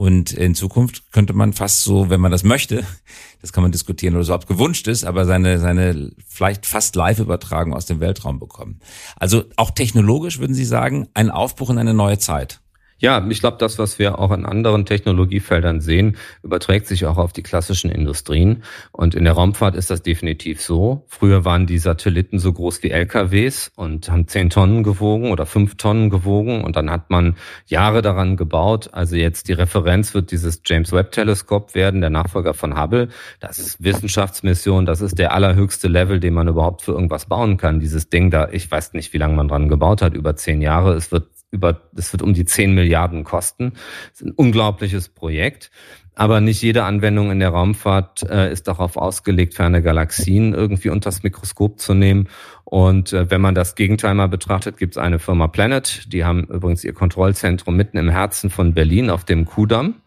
Und 0.00 0.32
in 0.32 0.54
Zukunft 0.54 1.12
könnte 1.12 1.34
man 1.34 1.52
fast 1.52 1.84
so, 1.84 2.08
wenn 2.08 2.22
man 2.22 2.32
das 2.32 2.42
möchte, 2.42 2.86
das 3.42 3.52
kann 3.52 3.60
man 3.60 3.70
diskutieren 3.70 4.14
oder 4.14 4.24
so 4.24 4.32
ob 4.32 4.46
gewünscht 4.46 4.88
ist, 4.88 5.04
aber 5.04 5.26
seine, 5.26 5.58
seine 5.58 6.12
vielleicht 6.26 6.64
fast 6.64 6.96
Live-Übertragung 6.96 7.74
aus 7.74 7.84
dem 7.84 8.00
Weltraum 8.00 8.38
bekommen. 8.38 8.80
Also 9.16 9.44
auch 9.56 9.72
technologisch 9.72 10.38
würden 10.38 10.54
Sie 10.54 10.64
sagen, 10.64 11.08
ein 11.12 11.30
Aufbruch 11.30 11.68
in 11.68 11.76
eine 11.76 11.92
neue 11.92 12.18
Zeit. 12.18 12.62
Ja, 13.00 13.26
ich 13.30 13.40
glaube, 13.40 13.56
das, 13.58 13.78
was 13.78 13.98
wir 13.98 14.18
auch 14.18 14.30
in 14.30 14.44
anderen 14.44 14.84
Technologiefeldern 14.84 15.80
sehen, 15.80 16.18
überträgt 16.42 16.86
sich 16.86 17.06
auch 17.06 17.16
auf 17.16 17.32
die 17.32 17.42
klassischen 17.42 17.90
Industrien. 17.90 18.62
Und 18.92 19.14
in 19.14 19.24
der 19.24 19.32
Raumfahrt 19.32 19.74
ist 19.74 19.90
das 19.90 20.02
definitiv 20.02 20.60
so. 20.60 21.06
Früher 21.08 21.46
waren 21.46 21.66
die 21.66 21.78
Satelliten 21.78 22.38
so 22.38 22.52
groß 22.52 22.82
wie 22.82 22.90
LKWs 22.90 23.72
und 23.74 24.10
haben 24.10 24.28
zehn 24.28 24.50
Tonnen 24.50 24.82
gewogen 24.82 25.30
oder 25.30 25.46
fünf 25.46 25.78
Tonnen 25.78 26.10
gewogen. 26.10 26.62
Und 26.62 26.76
dann 26.76 26.90
hat 26.90 27.08
man 27.08 27.36
Jahre 27.64 28.02
daran 28.02 28.36
gebaut. 28.36 28.90
Also 28.92 29.16
jetzt 29.16 29.48
die 29.48 29.54
Referenz 29.54 30.12
wird 30.12 30.30
dieses 30.30 30.60
James 30.66 30.92
Webb 30.92 31.12
Teleskop 31.12 31.74
werden, 31.74 32.02
der 32.02 32.10
Nachfolger 32.10 32.52
von 32.52 32.78
Hubble. 32.78 33.08
Das 33.40 33.58
ist 33.58 33.82
Wissenschaftsmission. 33.82 34.84
Das 34.84 35.00
ist 35.00 35.18
der 35.18 35.32
allerhöchste 35.32 35.88
Level, 35.88 36.20
den 36.20 36.34
man 36.34 36.48
überhaupt 36.48 36.82
für 36.82 36.92
irgendwas 36.92 37.24
bauen 37.24 37.56
kann. 37.56 37.80
Dieses 37.80 38.10
Ding 38.10 38.30
da, 38.30 38.50
ich 38.52 38.70
weiß 38.70 38.92
nicht, 38.92 39.14
wie 39.14 39.18
lange 39.18 39.36
man 39.36 39.48
dran 39.48 39.70
gebaut 39.70 40.02
hat, 40.02 40.12
über 40.12 40.36
zehn 40.36 40.60
Jahre. 40.60 40.92
Es 40.92 41.10
wird 41.10 41.28
über, 41.50 41.80
das 41.92 42.12
wird 42.12 42.22
um 42.22 42.32
die 42.32 42.44
10 42.44 42.74
Milliarden 42.74 43.24
kosten. 43.24 43.72
Das 44.10 44.20
ist 44.20 44.26
ein 44.26 44.32
unglaubliches 44.32 45.08
Projekt. 45.08 45.70
Aber 46.14 46.40
nicht 46.40 46.60
jede 46.60 46.84
Anwendung 46.84 47.30
in 47.30 47.40
der 47.40 47.48
Raumfahrt 47.48 48.28
äh, 48.28 48.52
ist 48.52 48.68
darauf 48.68 48.96
ausgelegt, 48.96 49.54
ferne 49.54 49.80
Galaxien 49.80 50.52
irgendwie 50.52 50.90
unters 50.90 51.22
Mikroskop 51.22 51.80
zu 51.80 51.94
nehmen. 51.94 52.28
Und 52.64 53.12
äh, 53.12 53.30
wenn 53.30 53.40
man 53.40 53.54
das 53.54 53.74
Gegenteil 53.74 54.14
mal 54.14 54.28
betrachtet, 54.28 54.76
gibt 54.76 54.94
es 54.94 54.98
eine 54.98 55.18
Firma 55.18 55.46
Planet. 55.46 56.12
Die 56.12 56.24
haben 56.24 56.44
übrigens 56.44 56.84
ihr 56.84 56.92
Kontrollzentrum 56.92 57.74
mitten 57.74 57.96
im 57.96 58.10
Herzen 58.10 58.50
von 58.50 58.74
Berlin 58.74 59.08
auf 59.08 59.24
dem 59.24 59.46
Kudamm. 59.46 60.02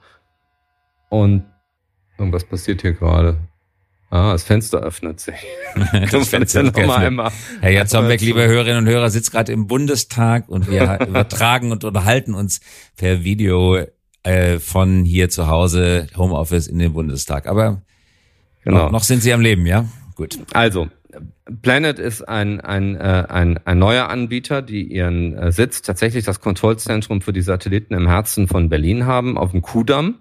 Und 1.10 1.46
irgendwas 2.18 2.46
passiert 2.46 2.82
hier 2.82 2.94
gerade. 2.94 3.38
Ah, 4.14 4.34
das 4.34 4.44
Fenster 4.44 4.78
öffnet 4.78 5.20
sich. 5.20 5.34
das 6.12 6.30
Fenster 6.30 6.62
noch 6.62 6.76
mal 6.86 6.98
einmal. 6.98 7.32
Herr 7.62 7.72
Jatzombeck, 7.72 8.22
liebe 8.22 8.46
Hörerinnen 8.46 8.86
und 8.86 8.88
Hörer, 8.88 9.10
sitzt 9.10 9.32
gerade 9.32 9.52
im 9.52 9.66
Bundestag 9.66 10.50
und 10.50 10.70
wir 10.70 11.00
übertragen 11.08 11.72
und 11.72 11.84
unterhalten 11.84 12.36
uns 12.36 12.62
per 12.96 13.24
Video 13.24 13.80
äh, 14.22 14.60
von 14.60 15.04
hier 15.04 15.30
zu 15.30 15.48
Hause, 15.48 16.06
Homeoffice 16.16 16.68
in 16.68 16.78
den 16.78 16.94
Bundestag. 16.94 17.48
Aber 17.48 17.82
genau. 18.64 18.84
noch, 18.84 18.92
noch 18.92 19.04
sind 19.04 19.24
Sie 19.24 19.34
am 19.34 19.42
Leben, 19.42 19.66
ja? 19.66 19.86
Gut. 20.14 20.38
Also, 20.54 20.90
Planet 21.64 21.98
ist 21.98 22.22
ein, 22.22 22.62
ein, 22.62 22.96
äh, 22.96 23.26
ein, 23.28 23.60
ein 23.66 23.80
neuer 23.80 24.10
Anbieter, 24.10 24.62
die 24.62 24.84
ihren 24.84 25.36
äh, 25.36 25.52
Sitz 25.52 25.82
tatsächlich 25.82 26.24
das 26.24 26.40
Kontrollzentrum 26.40 27.22
für 27.22 27.34
die 27.34 27.42
Satelliten 27.42 27.96
im 27.96 28.08
Herzen 28.08 28.48
von 28.48 28.70
Berlin 28.70 29.08
haben, 29.08 29.40
auf 29.40 29.52
dem 29.52 29.64
Kudamm. 29.64 30.20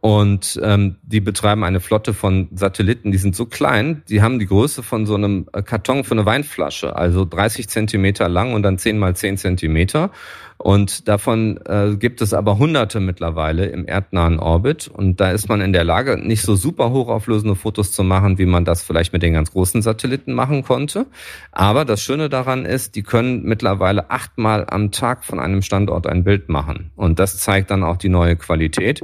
Und 0.00 0.60
ähm, 0.62 0.96
die 1.02 1.20
betreiben 1.20 1.64
eine 1.64 1.80
Flotte 1.80 2.14
von 2.14 2.48
Satelliten, 2.54 3.10
die 3.10 3.18
sind 3.18 3.34
so 3.34 3.46
klein, 3.46 4.02
die 4.08 4.22
haben 4.22 4.38
die 4.38 4.46
Größe 4.46 4.82
von 4.82 5.06
so 5.06 5.14
einem 5.14 5.48
äh, 5.52 5.62
Karton 5.62 6.04
für 6.04 6.12
eine 6.12 6.24
Weinflasche, 6.24 6.94
also 6.94 7.24
30 7.24 7.68
Zentimeter 7.68 8.28
lang 8.28 8.54
und 8.54 8.62
dann 8.62 8.78
10 8.78 8.98
mal 8.98 9.16
10 9.16 9.38
Zentimeter. 9.38 10.10
Und 10.58 11.06
davon 11.06 11.60
äh, 11.66 11.94
gibt 11.96 12.20
es 12.20 12.34
aber 12.34 12.58
hunderte 12.58 12.98
mittlerweile 12.98 13.66
im 13.66 13.86
erdnahen 13.86 14.40
Orbit. 14.40 14.88
Und 14.88 15.20
da 15.20 15.30
ist 15.30 15.48
man 15.48 15.60
in 15.60 15.72
der 15.72 15.84
Lage, 15.84 16.18
nicht 16.18 16.42
so 16.42 16.56
super 16.56 16.90
hochauflösende 16.90 17.54
Fotos 17.54 17.92
zu 17.92 18.02
machen, 18.02 18.38
wie 18.38 18.46
man 18.46 18.64
das 18.64 18.82
vielleicht 18.82 19.12
mit 19.12 19.22
den 19.22 19.34
ganz 19.34 19.52
großen 19.52 19.82
Satelliten 19.82 20.32
machen 20.32 20.64
konnte. 20.64 21.06
Aber 21.52 21.84
das 21.84 22.02
Schöne 22.02 22.28
daran 22.28 22.64
ist, 22.64 22.96
die 22.96 23.04
können 23.04 23.44
mittlerweile 23.44 24.10
achtmal 24.10 24.66
am 24.68 24.90
Tag 24.90 25.24
von 25.24 25.38
einem 25.38 25.62
Standort 25.62 26.08
ein 26.08 26.24
Bild 26.24 26.48
machen. 26.48 26.90
Und 26.96 27.20
das 27.20 27.38
zeigt 27.38 27.70
dann 27.70 27.84
auch 27.84 27.96
die 27.96 28.08
neue 28.08 28.34
Qualität. 28.34 29.02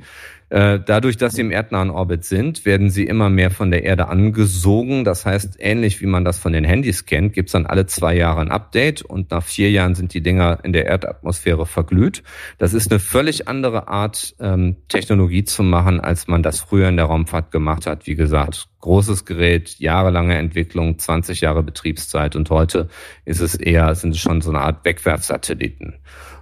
Äh, 0.55 0.79
dadurch, 0.87 1.17
dass 1.17 1.33
sie 1.33 1.41
im 1.41 1.51
erdnahen 1.51 1.91
Orbit 1.91 2.25
sind, 2.25 2.65
werden 2.65 2.89
sie 2.89 3.03
immer 3.03 3.29
mehr 3.29 3.51
von 3.51 3.73
der 3.73 3.83
Erde 3.83 4.07
angesogen. 4.07 5.03
Das 5.03 5.27
heißt, 5.27 5.57
ähnlich 5.59 6.01
wie 6.01 6.07
man 6.07 6.25
das 6.25 6.39
von 6.39 6.53
den 6.53 6.63
Handys 6.63 7.07
kennt, 7.07 7.33
gibt 7.33 7.49
es 7.49 7.55
dann 7.55 7.67
alle 7.67 7.87
zwei 7.87 8.15
Jahre 8.15 8.41
ein 8.41 8.53
Update 8.53 9.03
und 9.03 9.33
nach 9.33 9.43
vier 9.43 9.73
Jahren 9.73 9.97
sind 9.97 10.15
die 10.15 10.23
Dinger 10.23 10.61
in 10.63 10.73
der 10.73 10.87
Erdatmosphäre 10.87 11.67
verglüht. 11.67 12.23
Das 12.59 12.73
ist 12.73 12.93
eine 12.93 13.01
völlig 13.01 13.49
andere 13.49 13.89
Art, 13.89 14.37
ähm, 14.39 14.77
Technologie 14.87 15.43
zu 15.43 15.65
machen, 15.65 15.99
als 15.99 16.29
man 16.29 16.45
das 16.45 16.61
früher 16.61 16.89
in 16.89 16.99
der 16.99 17.07
Raumfahrt 17.07 17.51
gemacht 17.51 17.89
hat. 17.89 18.07
Wie 18.07 18.15
gesagt, 18.15 18.69
großes 18.79 19.25
Gerät, 19.25 19.81
jahrelange 19.81 20.37
Entwicklung, 20.37 21.01
20 21.01 21.41
Jahre 21.41 21.65
Betriebszeit 21.65 22.37
und 22.37 22.49
heute 22.51 22.91
ist 23.25 23.41
es 23.41 23.57
eher, 23.57 23.93
sind 23.97 24.13
es 24.13 24.21
schon 24.21 24.41
so 24.41 24.51
eine 24.51 24.61
Art 24.61 24.85
Wegwerfsatelliten. 24.85 25.95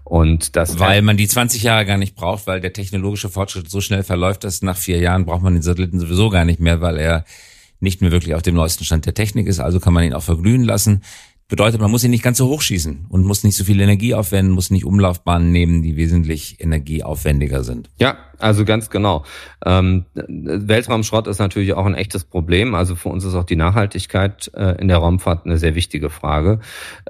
Und 0.04 0.56
das 0.56 0.78
weil 0.78 1.02
man 1.02 1.16
die 1.16 1.28
20 1.28 1.62
Jahre 1.62 1.86
gar 1.86 1.96
nicht 1.96 2.14
braucht, 2.14 2.46
weil 2.46 2.60
der 2.60 2.72
technologische 2.72 3.28
Fortschritt 3.28 3.70
so 3.70 3.80
schnell 3.80 4.02
verläuft, 4.02 4.44
dass 4.44 4.62
nach 4.62 4.76
vier 4.76 4.98
Jahren 4.98 5.24
braucht 5.24 5.42
man 5.42 5.54
den 5.54 5.62
Satelliten 5.62 6.00
sowieso 6.00 6.28
gar 6.28 6.44
nicht 6.44 6.60
mehr, 6.60 6.80
weil 6.80 6.98
er 6.98 7.24
nicht 7.80 8.00
mehr 8.00 8.12
wirklich 8.12 8.34
auf 8.34 8.42
dem 8.42 8.54
neuesten 8.54 8.84
Stand 8.84 9.06
der 9.06 9.14
Technik 9.14 9.46
ist. 9.46 9.60
Also 9.60 9.80
kann 9.80 9.92
man 9.92 10.04
ihn 10.04 10.14
auch 10.14 10.22
verglühen 10.22 10.64
lassen. 10.64 11.02
Bedeutet, 11.48 11.80
man 11.80 11.90
muss 11.90 12.02
ihn 12.02 12.10
nicht 12.10 12.22
ganz 12.22 12.38
so 12.38 12.48
hoch 12.48 12.62
schießen 12.62 13.06
und 13.10 13.24
muss 13.26 13.44
nicht 13.44 13.56
so 13.56 13.64
viel 13.64 13.78
Energie 13.80 14.14
aufwenden, 14.14 14.54
muss 14.54 14.70
nicht 14.70 14.86
Umlaufbahnen 14.86 15.52
nehmen, 15.52 15.82
die 15.82 15.96
wesentlich 15.96 16.60
energieaufwendiger 16.60 17.62
sind. 17.62 17.90
Ja, 17.98 18.16
also 18.42 18.64
ganz 18.64 18.90
genau. 18.90 19.24
Ähm, 19.64 20.04
Weltraumschrott 20.14 21.28
ist 21.28 21.38
natürlich 21.38 21.74
auch 21.74 21.86
ein 21.86 21.94
echtes 21.94 22.24
Problem. 22.24 22.74
Also 22.74 22.96
für 22.96 23.08
uns 23.08 23.24
ist 23.24 23.36
auch 23.36 23.44
die 23.44 23.54
Nachhaltigkeit 23.54 24.50
äh, 24.54 24.80
in 24.80 24.88
der 24.88 24.98
Raumfahrt 24.98 25.46
eine 25.46 25.58
sehr 25.58 25.76
wichtige 25.76 26.10
Frage. 26.10 26.58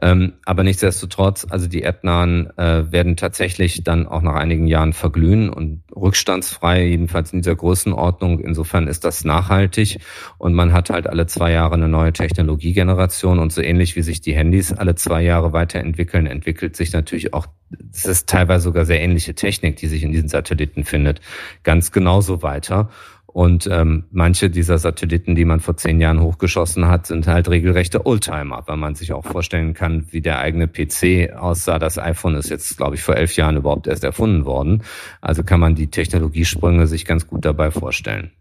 Ähm, 0.03 0.35
aber 0.45 0.63
nichtsdestotrotz, 0.63 1.47
also 1.49 1.69
die 1.69 1.83
erdnahen 1.83 2.51
äh, 2.59 2.93
werden 2.93 3.17
tatsächlich 3.17 3.83
dann 3.83 4.07
auch 4.07 4.21
nach 4.21 4.35
einigen 4.35 4.67
Jahren 4.67 4.93
verglühen 4.93 5.49
und 5.49 5.85
rückstandsfrei, 5.97 6.85
jedenfalls 6.85 7.33
in 7.33 7.41
dieser 7.41 7.57
Größenordnung. 7.57 8.39
Insofern 8.41 8.87
ist 8.87 9.05
das 9.05 9.25
nachhaltig 9.25 10.01
und 10.37 10.53
man 10.53 10.75
hat 10.75 10.91
halt 10.91 11.07
alle 11.07 11.27
zwei 11.27 11.53
Jahre 11.53 11.75
eine 11.75 11.89
neue 11.89 12.13
Technologiegeneration 12.13 13.39
und 13.39 13.53
so 13.53 13.63
ähnlich 13.63 13.97
wie 13.97 14.03
sich 14.03 14.21
die 14.21 14.35
Handys 14.35 14.71
alle 14.71 14.97
zwei 14.97 15.23
Jahre 15.23 15.55
weiterentwickeln, 15.55 16.27
entwickelt 16.27 16.77
sich 16.77 16.93
natürlich 16.93 17.33
auch, 17.33 17.47
es 17.91 18.05
ist 18.05 18.29
teilweise 18.29 18.65
sogar 18.65 18.85
sehr 18.85 19.01
ähnliche 19.01 19.35
Technik, 19.35 19.77
die 19.77 19.87
sich 19.87 20.03
in 20.03 20.13
diesen 20.13 20.29
Satelliten 20.29 20.85
findet 20.85 21.22
ganz 21.63 21.93
genauso 21.93 22.43
weiter. 22.43 22.91
Und 23.27 23.67
ähm, 23.67 24.05
manche 24.11 24.51
dieser 24.51 24.77
Satelliten, 24.77 25.35
die 25.35 25.47
man 25.47 25.61
vor 25.61 25.77
zehn 25.79 26.01
Jahren 26.01 26.21
hochgeschossen 26.21 26.87
hat, 26.89 27.07
sind 27.07 27.27
halt 27.27 27.49
regelrechte 27.49 28.05
Oldtimer, 28.05 28.63
weil 28.67 28.77
man 28.77 28.95
sich 28.95 29.15
auch 29.15 29.25
vorstellen 29.25 29.73
kann, 29.73 30.07
wie 30.11 30.21
der 30.21 30.39
eigene 30.39 30.69
PC 30.69 31.33
aussah. 31.35 31.79
Das 31.79 31.99
iPhone 31.99 32.35
ist 32.35 32.51
jetzt, 32.51 32.77
glaube 32.77 32.97
ich, 32.97 33.03
vor 33.03 33.17
elf 33.17 33.35
Jahren 33.37 33.57
überhaupt 33.57 33.87
erst 33.87 34.05
erfunden 34.05 34.45
worden. 34.45 34.83
Also 35.23 35.45
kann 35.45 35.61
man 35.61 35.75
die 35.75 35.89
Technologiesprünge 35.89 36.87
sich 36.87 37.07
ganz 37.07 37.27
gut 37.27 37.47
dabei 37.47 37.71
vorstellen. 37.71 38.33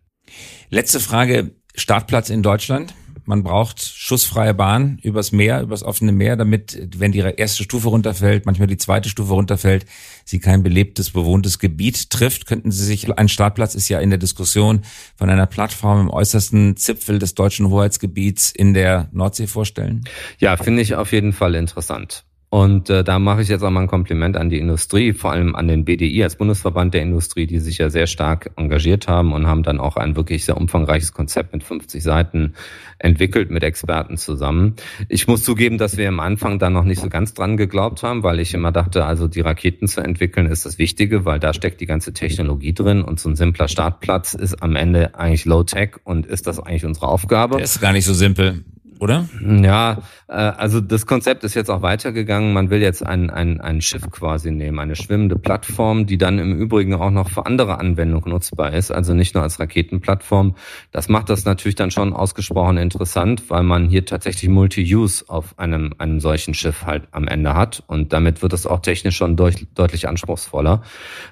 Letzte 0.69 0.99
Frage. 0.99 1.51
Startplatz 1.73 2.29
in 2.29 2.43
Deutschland? 2.43 2.93
Man 3.31 3.43
braucht 3.43 3.81
schussfreie 3.81 4.53
Bahn 4.53 4.99
übers 5.03 5.31
Meer, 5.31 5.61
übers 5.61 5.83
offene 5.83 6.11
Meer, 6.11 6.35
damit, 6.35 6.89
wenn 6.97 7.13
die 7.13 7.19
erste 7.19 7.63
Stufe 7.63 7.87
runterfällt, 7.87 8.45
manchmal 8.45 8.67
die 8.67 8.75
zweite 8.75 9.07
Stufe 9.07 9.31
runterfällt, 9.31 9.85
sie 10.25 10.39
kein 10.39 10.63
belebtes, 10.63 11.11
bewohntes 11.11 11.57
Gebiet 11.57 12.09
trifft. 12.09 12.45
Könnten 12.45 12.71
Sie 12.71 12.83
sich, 12.83 13.09
ein 13.09 13.29
Startplatz 13.29 13.73
ist 13.73 13.87
ja 13.87 14.01
in 14.01 14.09
der 14.09 14.19
Diskussion 14.19 14.81
von 15.15 15.29
einer 15.29 15.45
Plattform 15.45 16.01
im 16.01 16.09
äußersten 16.09 16.75
Zipfel 16.75 17.19
des 17.19 17.33
deutschen 17.33 17.69
Hoheitsgebiets 17.69 18.51
in 18.51 18.73
der 18.73 19.07
Nordsee 19.13 19.47
vorstellen? 19.47 20.03
Ja, 20.39 20.57
finde 20.57 20.81
ich 20.81 20.95
auf 20.95 21.13
jeden 21.13 21.31
Fall 21.31 21.55
interessant. 21.55 22.25
Und 22.53 22.89
äh, 22.89 23.05
da 23.05 23.17
mache 23.17 23.43
ich 23.43 23.47
jetzt 23.47 23.63
auch 23.63 23.69
mal 23.69 23.79
ein 23.79 23.87
Kompliment 23.87 24.35
an 24.35 24.49
die 24.49 24.59
Industrie, 24.59 25.13
vor 25.13 25.31
allem 25.31 25.55
an 25.55 25.69
den 25.69 25.85
BDI 25.85 26.21
als 26.21 26.35
Bundesverband 26.35 26.93
der 26.93 27.01
Industrie, 27.01 27.47
die 27.47 27.59
sich 27.59 27.77
ja 27.77 27.89
sehr 27.89 28.07
stark 28.07 28.51
engagiert 28.57 29.07
haben 29.07 29.31
und 29.31 29.47
haben 29.47 29.63
dann 29.63 29.79
auch 29.79 29.95
ein 29.95 30.17
wirklich 30.17 30.43
sehr 30.43 30.57
umfangreiches 30.57 31.13
Konzept 31.13 31.53
mit 31.53 31.63
50 31.63 32.03
Seiten 32.03 32.55
entwickelt 32.99 33.51
mit 33.51 33.63
Experten 33.63 34.17
zusammen. 34.17 34.75
Ich 35.07 35.29
muss 35.29 35.43
zugeben, 35.43 35.77
dass 35.77 35.95
wir 35.95 36.09
am 36.09 36.19
Anfang 36.19 36.59
da 36.59 36.69
noch 36.69 36.83
nicht 36.83 36.99
so 36.99 37.07
ganz 37.07 37.33
dran 37.33 37.55
geglaubt 37.55 38.03
haben, 38.03 38.21
weil 38.21 38.41
ich 38.41 38.53
immer 38.53 38.73
dachte, 38.73 39.05
also 39.05 39.29
die 39.29 39.39
Raketen 39.39 39.87
zu 39.87 40.01
entwickeln 40.01 40.45
ist 40.45 40.65
das 40.65 40.77
Wichtige, 40.77 41.23
weil 41.23 41.39
da 41.39 41.53
steckt 41.53 41.79
die 41.79 41.85
ganze 41.85 42.11
Technologie 42.11 42.73
drin 42.73 43.01
und 43.01 43.17
so 43.17 43.29
ein 43.29 43.37
simpler 43.37 43.69
Startplatz 43.69 44.33
ist 44.33 44.61
am 44.61 44.75
Ende 44.75 45.15
eigentlich 45.15 45.45
Low-Tech 45.45 45.99
und 46.03 46.25
ist 46.25 46.47
das 46.47 46.59
eigentlich 46.59 46.83
unsere 46.83 47.07
Aufgabe. 47.07 47.55
Der 47.55 47.63
ist 47.63 47.79
gar 47.79 47.93
nicht 47.93 48.03
so 48.03 48.13
simpel 48.13 48.65
oder? 49.01 49.27
Ja, 49.43 49.97
äh, 50.27 50.33
also 50.33 50.79
das 50.79 51.07
Konzept 51.07 51.43
ist 51.43 51.55
jetzt 51.55 51.71
auch 51.71 51.81
weitergegangen. 51.81 52.53
Man 52.53 52.69
will 52.69 52.81
jetzt 52.81 53.03
ein, 53.03 53.31
ein, 53.31 53.59
ein 53.59 53.81
Schiff 53.81 54.07
quasi 54.11 54.51
nehmen, 54.51 54.77
eine 54.77 54.95
schwimmende 54.95 55.37
Plattform, 55.37 56.05
die 56.05 56.19
dann 56.19 56.37
im 56.37 56.55
Übrigen 56.55 56.93
auch 56.93 57.09
noch 57.09 57.29
für 57.29 57.47
andere 57.47 57.79
Anwendungen 57.79 58.29
nutzbar 58.29 58.73
ist, 58.73 58.91
also 58.91 59.15
nicht 59.15 59.33
nur 59.33 59.43
als 59.43 59.59
Raketenplattform. 59.59 60.55
Das 60.91 61.09
macht 61.09 61.31
das 61.31 61.45
natürlich 61.45 61.73
dann 61.73 61.89
schon 61.89 62.13
ausgesprochen 62.13 62.77
interessant, 62.77 63.49
weil 63.49 63.63
man 63.63 63.89
hier 63.89 64.05
tatsächlich 64.05 64.51
Multi-Use 64.51 65.25
auf 65.27 65.57
einem, 65.57 65.95
einem 65.97 66.19
solchen 66.19 66.53
Schiff 66.53 66.85
halt 66.85 67.07
am 67.09 67.27
Ende 67.27 67.55
hat 67.55 67.83
und 67.87 68.13
damit 68.13 68.43
wird 68.43 68.53
es 68.53 68.67
auch 68.67 68.81
technisch 68.81 69.17
schon 69.17 69.35
durch, 69.35 69.65
deutlich 69.73 70.07
anspruchsvoller. 70.07 70.83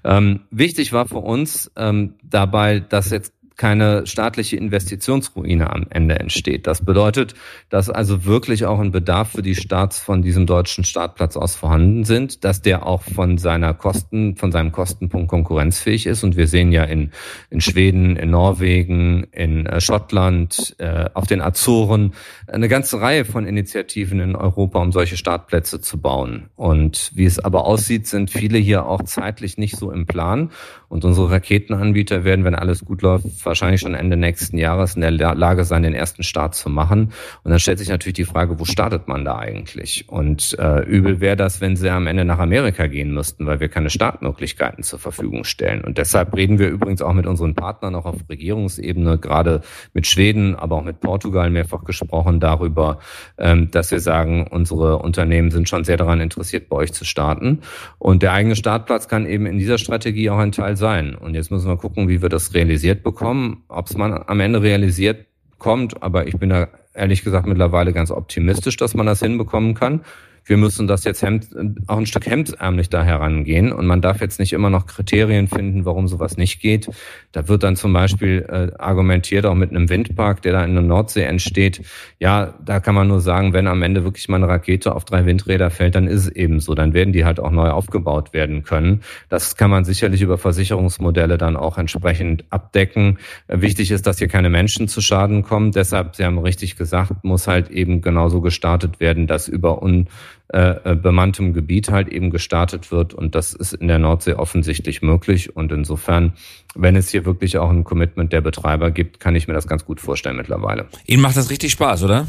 Ähm, 0.03 0.39
wichtig 0.49 0.91
war 0.91 1.07
für 1.07 1.19
uns 1.19 1.71
ähm, 1.75 2.15
dabei, 2.23 2.79
dass 2.79 3.11
jetzt 3.11 3.33
keine 3.59 4.07
staatliche 4.07 4.55
Investitionsruine 4.55 5.69
am 5.69 5.85
Ende 5.89 6.17
entsteht. 6.17 6.65
Das 6.65 6.85
bedeutet, 6.85 7.35
dass 7.69 7.89
also 7.89 8.23
wirklich 8.23 8.65
auch 8.65 8.79
ein 8.79 8.91
Bedarf 8.91 9.31
für 9.31 9.41
die 9.41 9.53
Starts 9.53 9.99
von 9.99 10.21
diesem 10.21 10.45
deutschen 10.45 10.85
Startplatz 10.85 11.35
aus 11.35 11.55
vorhanden 11.55 12.05
sind, 12.05 12.45
dass 12.45 12.61
der 12.61 12.85
auch 12.85 13.03
von 13.03 13.37
seiner 13.37 13.73
Kosten, 13.73 14.37
von 14.37 14.53
seinem 14.53 14.71
Kostenpunkt 14.71 15.27
konkurrenzfähig 15.27 16.05
ist. 16.05 16.23
Und 16.23 16.37
wir 16.37 16.47
sehen 16.47 16.71
ja 16.71 16.85
in, 16.85 17.11
in 17.49 17.59
Schweden, 17.59 18.15
in 18.15 18.31
Norwegen, 18.31 19.25
in 19.33 19.65
äh, 19.65 19.81
Schottland, 19.81 20.75
äh, 20.79 21.09
auf 21.13 21.27
den 21.27 21.41
Azoren 21.41 22.13
eine 22.47 22.69
ganze 22.69 23.01
Reihe 23.01 23.25
von 23.25 23.45
Initiativen 23.45 24.21
in 24.21 24.37
Europa, 24.37 24.79
um 24.79 24.93
solche 24.93 25.17
Startplätze 25.17 25.81
zu 25.81 25.99
bauen. 25.99 26.49
Und 26.55 27.11
wie 27.13 27.25
es 27.25 27.39
aber 27.39 27.65
aussieht, 27.65 28.07
sind 28.07 28.31
viele 28.31 28.57
hier 28.57 28.85
auch 28.85 29.03
zeitlich 29.03 29.57
nicht 29.57 29.75
so 29.75 29.91
im 29.91 30.05
Plan. 30.05 30.51
Und 30.87 31.03
unsere 31.03 31.29
Raketenanbieter 31.29 32.23
werden, 32.23 32.45
wenn 32.45 32.55
alles 32.55 32.85
gut 32.85 33.01
läuft, 33.01 33.27
wahrscheinlich 33.49 33.81
schon 33.81 33.95
Ende 33.95 34.15
nächsten 34.15 34.57
Jahres 34.57 34.95
in 34.95 35.01
der 35.01 35.11
Lage 35.11 35.65
sein, 35.65 35.83
den 35.83 35.93
ersten 35.93 36.23
Start 36.23 36.55
zu 36.55 36.69
machen. 36.69 37.11
Und 37.43 37.51
dann 37.51 37.59
stellt 37.59 37.79
sich 37.79 37.89
natürlich 37.89 38.15
die 38.15 38.25
Frage, 38.25 38.59
wo 38.59 38.65
startet 38.65 39.07
man 39.07 39.25
da 39.25 39.37
eigentlich? 39.37 40.05
Und 40.07 40.55
äh, 40.57 40.83
übel 40.85 41.19
wäre 41.19 41.35
das, 41.35 41.59
wenn 41.59 41.75
sie 41.75 41.89
am 41.89 42.07
Ende 42.07 42.23
nach 42.23 42.39
Amerika 42.39 42.87
gehen 42.87 43.13
müssten, 43.13 43.45
weil 43.45 43.59
wir 43.59 43.67
keine 43.67 43.89
Startmöglichkeiten 43.89 44.83
zur 44.83 44.99
Verfügung 44.99 45.43
stellen. 45.43 45.83
Und 45.83 45.97
deshalb 45.97 46.35
reden 46.35 46.59
wir 46.59 46.69
übrigens 46.69 47.01
auch 47.01 47.13
mit 47.13 47.25
unseren 47.25 47.55
Partnern 47.55 47.95
auch 47.95 48.05
auf 48.05 48.17
Regierungsebene, 48.29 49.17
gerade 49.17 49.61
mit 49.93 50.07
Schweden, 50.07 50.55
aber 50.55 50.77
auch 50.77 50.83
mit 50.83 51.01
Portugal 51.01 51.49
mehrfach 51.49 51.83
gesprochen 51.83 52.39
darüber, 52.39 52.99
ähm, 53.37 53.71
dass 53.71 53.91
wir 53.91 53.99
sagen, 53.99 54.47
unsere 54.47 54.99
Unternehmen 54.99 55.49
sind 55.49 55.67
schon 55.67 55.83
sehr 55.83 55.97
daran 55.97 56.21
interessiert, 56.21 56.69
bei 56.69 56.77
euch 56.77 56.93
zu 56.93 57.03
starten. 57.03 57.61
Und 57.97 58.21
der 58.21 58.33
eigene 58.33 58.55
Startplatz 58.55 59.07
kann 59.07 59.25
eben 59.25 59.45
in 59.47 59.57
dieser 59.57 59.79
Strategie 59.79 60.29
auch 60.29 60.37
ein 60.37 60.51
Teil 60.51 60.77
sein. 60.77 61.15
Und 61.15 61.33
jetzt 61.33 61.49
müssen 61.49 61.67
wir 61.67 61.77
gucken, 61.77 62.07
wie 62.07 62.21
wir 62.21 62.29
das 62.29 62.53
realisiert 62.53 63.03
bekommen, 63.03 63.38
ob 63.67 63.87
es 63.87 63.97
man 63.97 64.23
am 64.27 64.39
Ende 64.39 64.61
realisiert 64.61 65.25
kommt. 65.57 66.01
Aber 66.01 66.27
ich 66.27 66.37
bin 66.37 66.49
da 66.49 66.67
ehrlich 66.93 67.23
gesagt 67.23 67.47
mittlerweile 67.47 67.93
ganz 67.93 68.11
optimistisch, 68.11 68.77
dass 68.77 68.93
man 68.93 69.05
das 69.05 69.19
hinbekommen 69.19 69.73
kann 69.73 70.01
wir 70.45 70.57
müssen 70.57 70.87
das 70.87 71.03
jetzt 71.03 71.21
Hemd, 71.21 71.47
auch 71.87 71.97
ein 71.97 72.05
Stück 72.05 72.25
hemdsärmlich 72.25 72.89
da 72.89 73.03
herangehen 73.03 73.71
und 73.71 73.85
man 73.85 74.01
darf 74.01 74.21
jetzt 74.21 74.39
nicht 74.39 74.53
immer 74.53 74.69
noch 74.69 74.85
Kriterien 74.85 75.47
finden, 75.47 75.85
warum 75.85 76.07
sowas 76.07 76.37
nicht 76.37 76.59
geht. 76.59 76.89
Da 77.31 77.47
wird 77.47 77.63
dann 77.63 77.75
zum 77.75 77.93
Beispiel 77.93 78.45
äh, 78.49 78.79
argumentiert, 78.79 79.45
auch 79.45 79.55
mit 79.55 79.69
einem 79.69 79.89
Windpark, 79.89 80.41
der 80.41 80.53
da 80.53 80.63
in 80.63 80.73
der 80.73 80.83
Nordsee 80.83 81.23
entsteht. 81.23 81.81
Ja, 82.19 82.53
da 82.63 82.79
kann 82.79 82.95
man 82.95 83.07
nur 83.07 83.21
sagen, 83.21 83.53
wenn 83.53 83.67
am 83.67 83.81
Ende 83.81 84.03
wirklich 84.03 84.29
mal 84.29 84.37
eine 84.37 84.47
Rakete 84.47 84.95
auf 84.95 85.05
drei 85.05 85.25
Windräder 85.25 85.69
fällt, 85.69 85.95
dann 85.95 86.07
ist 86.07 86.25
es 86.25 86.29
eben 86.29 86.59
so. 86.59 86.75
Dann 86.75 86.93
werden 86.93 87.13
die 87.13 87.25
halt 87.25 87.39
auch 87.39 87.51
neu 87.51 87.69
aufgebaut 87.69 88.33
werden 88.33 88.63
können. 88.63 89.01
Das 89.29 89.55
kann 89.55 89.69
man 89.69 89.85
sicherlich 89.85 90.21
über 90.21 90.37
Versicherungsmodelle 90.37 91.37
dann 91.37 91.55
auch 91.55 91.77
entsprechend 91.77 92.45
abdecken. 92.49 93.19
Äh, 93.47 93.61
wichtig 93.61 93.91
ist, 93.91 94.07
dass 94.07 94.17
hier 94.17 94.27
keine 94.27 94.49
Menschen 94.49 94.87
zu 94.87 95.01
Schaden 95.01 95.43
kommen. 95.43 95.71
Deshalb, 95.71 96.15
Sie 96.15 96.25
haben 96.25 96.39
richtig 96.39 96.75
gesagt, 96.75 97.23
muss 97.23 97.47
halt 97.47 97.69
eben 97.69 98.01
genauso 98.01 98.41
gestartet 98.41 98.99
werden, 98.99 99.27
dass 99.27 99.47
über 99.47 99.81
un 99.81 100.07
äh, 100.51 100.91
äh, 100.91 100.95
bemanntem 100.95 101.53
Gebiet 101.53 101.91
halt 101.91 102.07
eben 102.07 102.31
gestartet 102.31 102.91
wird. 102.91 103.13
Und 103.13 103.35
das 103.35 103.53
ist 103.53 103.73
in 103.73 103.87
der 103.87 103.99
Nordsee 103.99 104.33
offensichtlich 104.33 105.03
möglich. 105.03 105.55
Und 105.55 105.71
insofern, 105.71 106.33
wenn 106.73 106.95
es 106.95 107.09
hier 107.09 107.23
wirklich 107.25 107.59
auch 107.59 107.69
ein 107.69 107.83
Commitment 107.83 108.33
der 108.33 108.41
Betreiber 108.41 108.89
gibt, 108.89 109.19
kann 109.19 109.35
ich 109.35 109.47
mir 109.47 109.53
das 109.53 109.67
ganz 109.67 109.85
gut 109.85 110.01
vorstellen 110.01 110.37
mittlerweile. 110.37 110.87
Ihnen 111.05 111.21
macht 111.21 111.37
das 111.37 111.51
richtig 111.51 111.71
Spaß, 111.73 112.03
oder? 112.03 112.25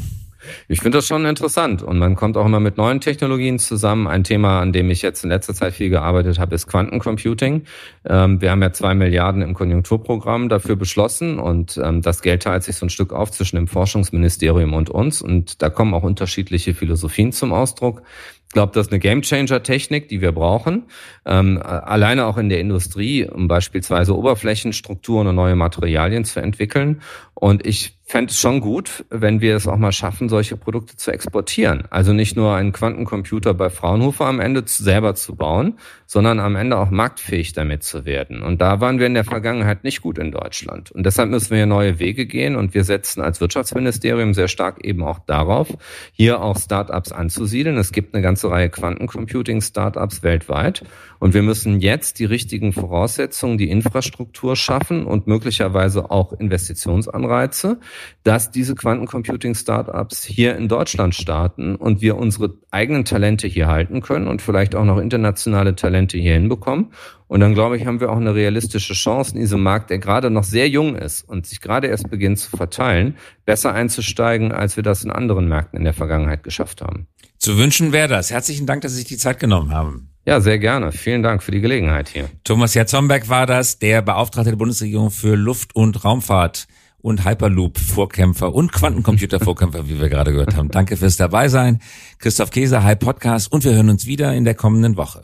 Ich 0.67 0.81
finde 0.81 0.97
das 0.97 1.07
schon 1.07 1.25
interessant 1.25 1.83
und 1.83 1.97
man 1.97 2.15
kommt 2.15 2.37
auch 2.37 2.45
immer 2.45 2.59
mit 2.59 2.77
neuen 2.77 3.01
Technologien 3.01 3.59
zusammen. 3.59 4.07
Ein 4.07 4.23
Thema, 4.23 4.59
an 4.59 4.73
dem 4.73 4.89
ich 4.89 5.01
jetzt 5.01 5.23
in 5.23 5.29
letzter 5.29 5.53
Zeit 5.53 5.73
viel 5.73 5.89
gearbeitet 5.89 6.39
habe, 6.39 6.55
ist 6.55 6.67
Quantencomputing. 6.67 7.63
Ähm, 8.05 8.41
wir 8.41 8.51
haben 8.51 8.61
ja 8.61 8.71
zwei 8.71 8.93
Milliarden 8.93 9.41
im 9.41 9.53
Konjunkturprogramm 9.53 10.49
dafür 10.49 10.75
beschlossen 10.75 11.39
und 11.39 11.79
ähm, 11.83 12.01
das 12.01 12.21
Geld 12.21 12.43
teilt 12.43 12.63
sich 12.63 12.75
so 12.75 12.85
ein 12.85 12.89
Stück 12.89 13.13
auf 13.13 13.31
zwischen 13.31 13.55
dem 13.55 13.67
Forschungsministerium 13.67 14.73
und 14.73 14.89
uns 14.89 15.21
und 15.21 15.61
da 15.61 15.69
kommen 15.69 15.93
auch 15.93 16.03
unterschiedliche 16.03 16.73
Philosophien 16.73 17.31
zum 17.31 17.53
Ausdruck. 17.53 18.03
Ich 18.51 18.53
glaube, 18.53 18.73
das 18.73 18.87
ist 18.87 18.91
eine 18.91 18.99
Gamechanger-Technik, 18.99 20.09
die 20.09 20.19
wir 20.19 20.33
brauchen. 20.33 20.87
Ähm, 21.25 21.61
alleine 21.63 22.25
auch 22.25 22.37
in 22.37 22.49
der 22.49 22.59
Industrie, 22.59 23.25
um 23.25 23.47
beispielsweise 23.47 24.13
Oberflächenstrukturen 24.13 25.27
und 25.27 25.35
neue 25.35 25.55
Materialien 25.55 26.25
zu 26.25 26.41
entwickeln. 26.41 27.01
Und 27.33 27.65
ich 27.65 27.97
fände 28.11 28.31
es 28.31 28.39
schon 28.39 28.59
gut, 28.59 29.05
wenn 29.09 29.39
wir 29.39 29.55
es 29.55 29.67
auch 29.67 29.77
mal 29.77 29.93
schaffen, 29.93 30.27
solche 30.27 30.57
Produkte 30.57 30.97
zu 30.97 31.11
exportieren. 31.11 31.85
Also 31.89 32.11
nicht 32.11 32.35
nur 32.35 32.53
einen 32.55 32.73
Quantencomputer 32.73 33.53
bei 33.53 33.69
Fraunhofer 33.69 34.25
am 34.25 34.41
Ende 34.41 34.63
selber 34.65 35.15
zu 35.15 35.35
bauen, 35.35 35.79
sondern 36.07 36.41
am 36.41 36.57
Ende 36.57 36.77
auch 36.77 36.89
marktfähig 36.89 37.53
damit 37.53 37.83
zu 37.83 38.03
werden. 38.03 38.43
Und 38.43 38.59
da 38.59 38.81
waren 38.81 38.99
wir 38.99 39.07
in 39.07 39.13
der 39.13 39.23
Vergangenheit 39.23 39.85
nicht 39.85 40.01
gut 40.01 40.17
in 40.17 40.31
Deutschland. 40.31 40.91
Und 40.91 41.05
deshalb 41.05 41.29
müssen 41.29 41.55
wir 41.55 41.65
neue 41.65 41.99
Wege 41.99 42.25
gehen. 42.25 42.57
Und 42.57 42.73
wir 42.73 42.83
setzen 42.83 43.21
als 43.21 43.39
Wirtschaftsministerium 43.39 44.33
sehr 44.33 44.49
stark 44.49 44.83
eben 44.83 45.03
auch 45.03 45.19
darauf, 45.19 45.69
hier 46.11 46.41
auch 46.41 46.59
Startups 46.59 47.13
anzusiedeln. 47.13 47.77
Es 47.77 47.93
gibt 47.93 48.13
eine 48.13 48.21
ganze 48.21 48.51
Reihe 48.51 48.69
Quantencomputing-Startups 48.69 50.21
weltweit. 50.21 50.83
Und 51.19 51.33
wir 51.33 51.43
müssen 51.43 51.79
jetzt 51.79 52.19
die 52.19 52.25
richtigen 52.25 52.73
Voraussetzungen, 52.73 53.57
die 53.57 53.69
Infrastruktur 53.69 54.57
schaffen 54.57 55.05
und 55.05 55.27
möglicherweise 55.27 56.11
auch 56.11 56.33
Investitionsanreize, 56.33 57.79
dass 58.23 58.51
diese 58.51 58.75
Quantencomputing-Startups 58.75 60.23
hier 60.23 60.55
in 60.55 60.67
Deutschland 60.67 61.15
starten 61.15 61.75
und 61.75 62.01
wir 62.01 62.17
unsere 62.17 62.55
eigenen 62.71 63.05
Talente 63.05 63.47
hier 63.47 63.67
halten 63.67 64.01
können 64.01 64.27
und 64.27 64.41
vielleicht 64.41 64.75
auch 64.75 64.85
noch 64.85 64.97
internationale 64.97 65.75
Talente 65.75 66.17
hier 66.17 66.33
hinbekommen. 66.33 66.93
Und 67.27 67.39
dann 67.39 67.53
glaube 67.53 67.77
ich, 67.77 67.85
haben 67.85 67.99
wir 67.99 68.11
auch 68.11 68.17
eine 68.17 68.35
realistische 68.35 68.93
Chance 68.93 69.35
in 69.35 69.39
diesem 69.39 69.63
Markt, 69.63 69.89
der 69.89 69.99
gerade 69.99 70.29
noch 70.29 70.43
sehr 70.43 70.67
jung 70.67 70.95
ist 70.95 71.27
und 71.27 71.45
sich 71.45 71.61
gerade 71.61 71.87
erst 71.87 72.09
beginnt 72.09 72.39
zu 72.39 72.49
verteilen, 72.55 73.15
besser 73.45 73.73
einzusteigen, 73.73 74.51
als 74.51 74.75
wir 74.75 74.83
das 74.83 75.03
in 75.03 75.11
anderen 75.11 75.47
Märkten 75.47 75.77
in 75.77 75.85
der 75.85 75.93
Vergangenheit 75.93 76.43
geschafft 76.43 76.81
haben. 76.81 77.07
Zu 77.37 77.57
wünschen 77.57 77.91
wäre 77.93 78.07
das. 78.07 78.31
Herzlichen 78.31 78.67
Dank, 78.67 78.81
dass 78.81 78.91
Sie 78.91 78.99
sich 78.99 79.07
die 79.07 79.17
Zeit 79.17 79.39
genommen 79.39 79.71
haben. 79.71 80.09
Ja, 80.25 80.39
sehr 80.39 80.59
gerne. 80.59 80.91
Vielen 80.91 81.23
Dank 81.23 81.41
für 81.41 81.51
die 81.51 81.61
Gelegenheit 81.61 82.09
hier. 82.09 82.29
Thomas 82.43 82.75
Jatzomberg 82.75 83.29
war 83.29 83.47
das, 83.47 83.79
der 83.79 84.03
Beauftragte 84.03 84.51
der 84.51 84.57
Bundesregierung 84.57 85.09
für 85.09 85.35
Luft- 85.35 85.75
und 85.75 86.03
Raumfahrt 86.03 86.67
und 87.01 87.25
Hyperloop-Vorkämpfer 87.25 88.53
und 88.53 88.71
Quantencomputer-Vorkämpfer, 88.71 89.87
wie 89.87 89.99
wir 89.99 90.09
gerade 90.09 90.31
gehört 90.31 90.55
haben. 90.55 90.69
Danke 90.69 90.97
fürs 90.97 91.17
Dabeisein. 91.17 91.79
Christoph 92.19 92.51
Käse, 92.51 92.83
High 92.83 92.99
Podcast 92.99 93.51
und 93.51 93.63
wir 93.63 93.73
hören 93.73 93.89
uns 93.89 94.05
wieder 94.05 94.33
in 94.33 94.45
der 94.45 94.55
kommenden 94.55 94.97
Woche. 94.97 95.23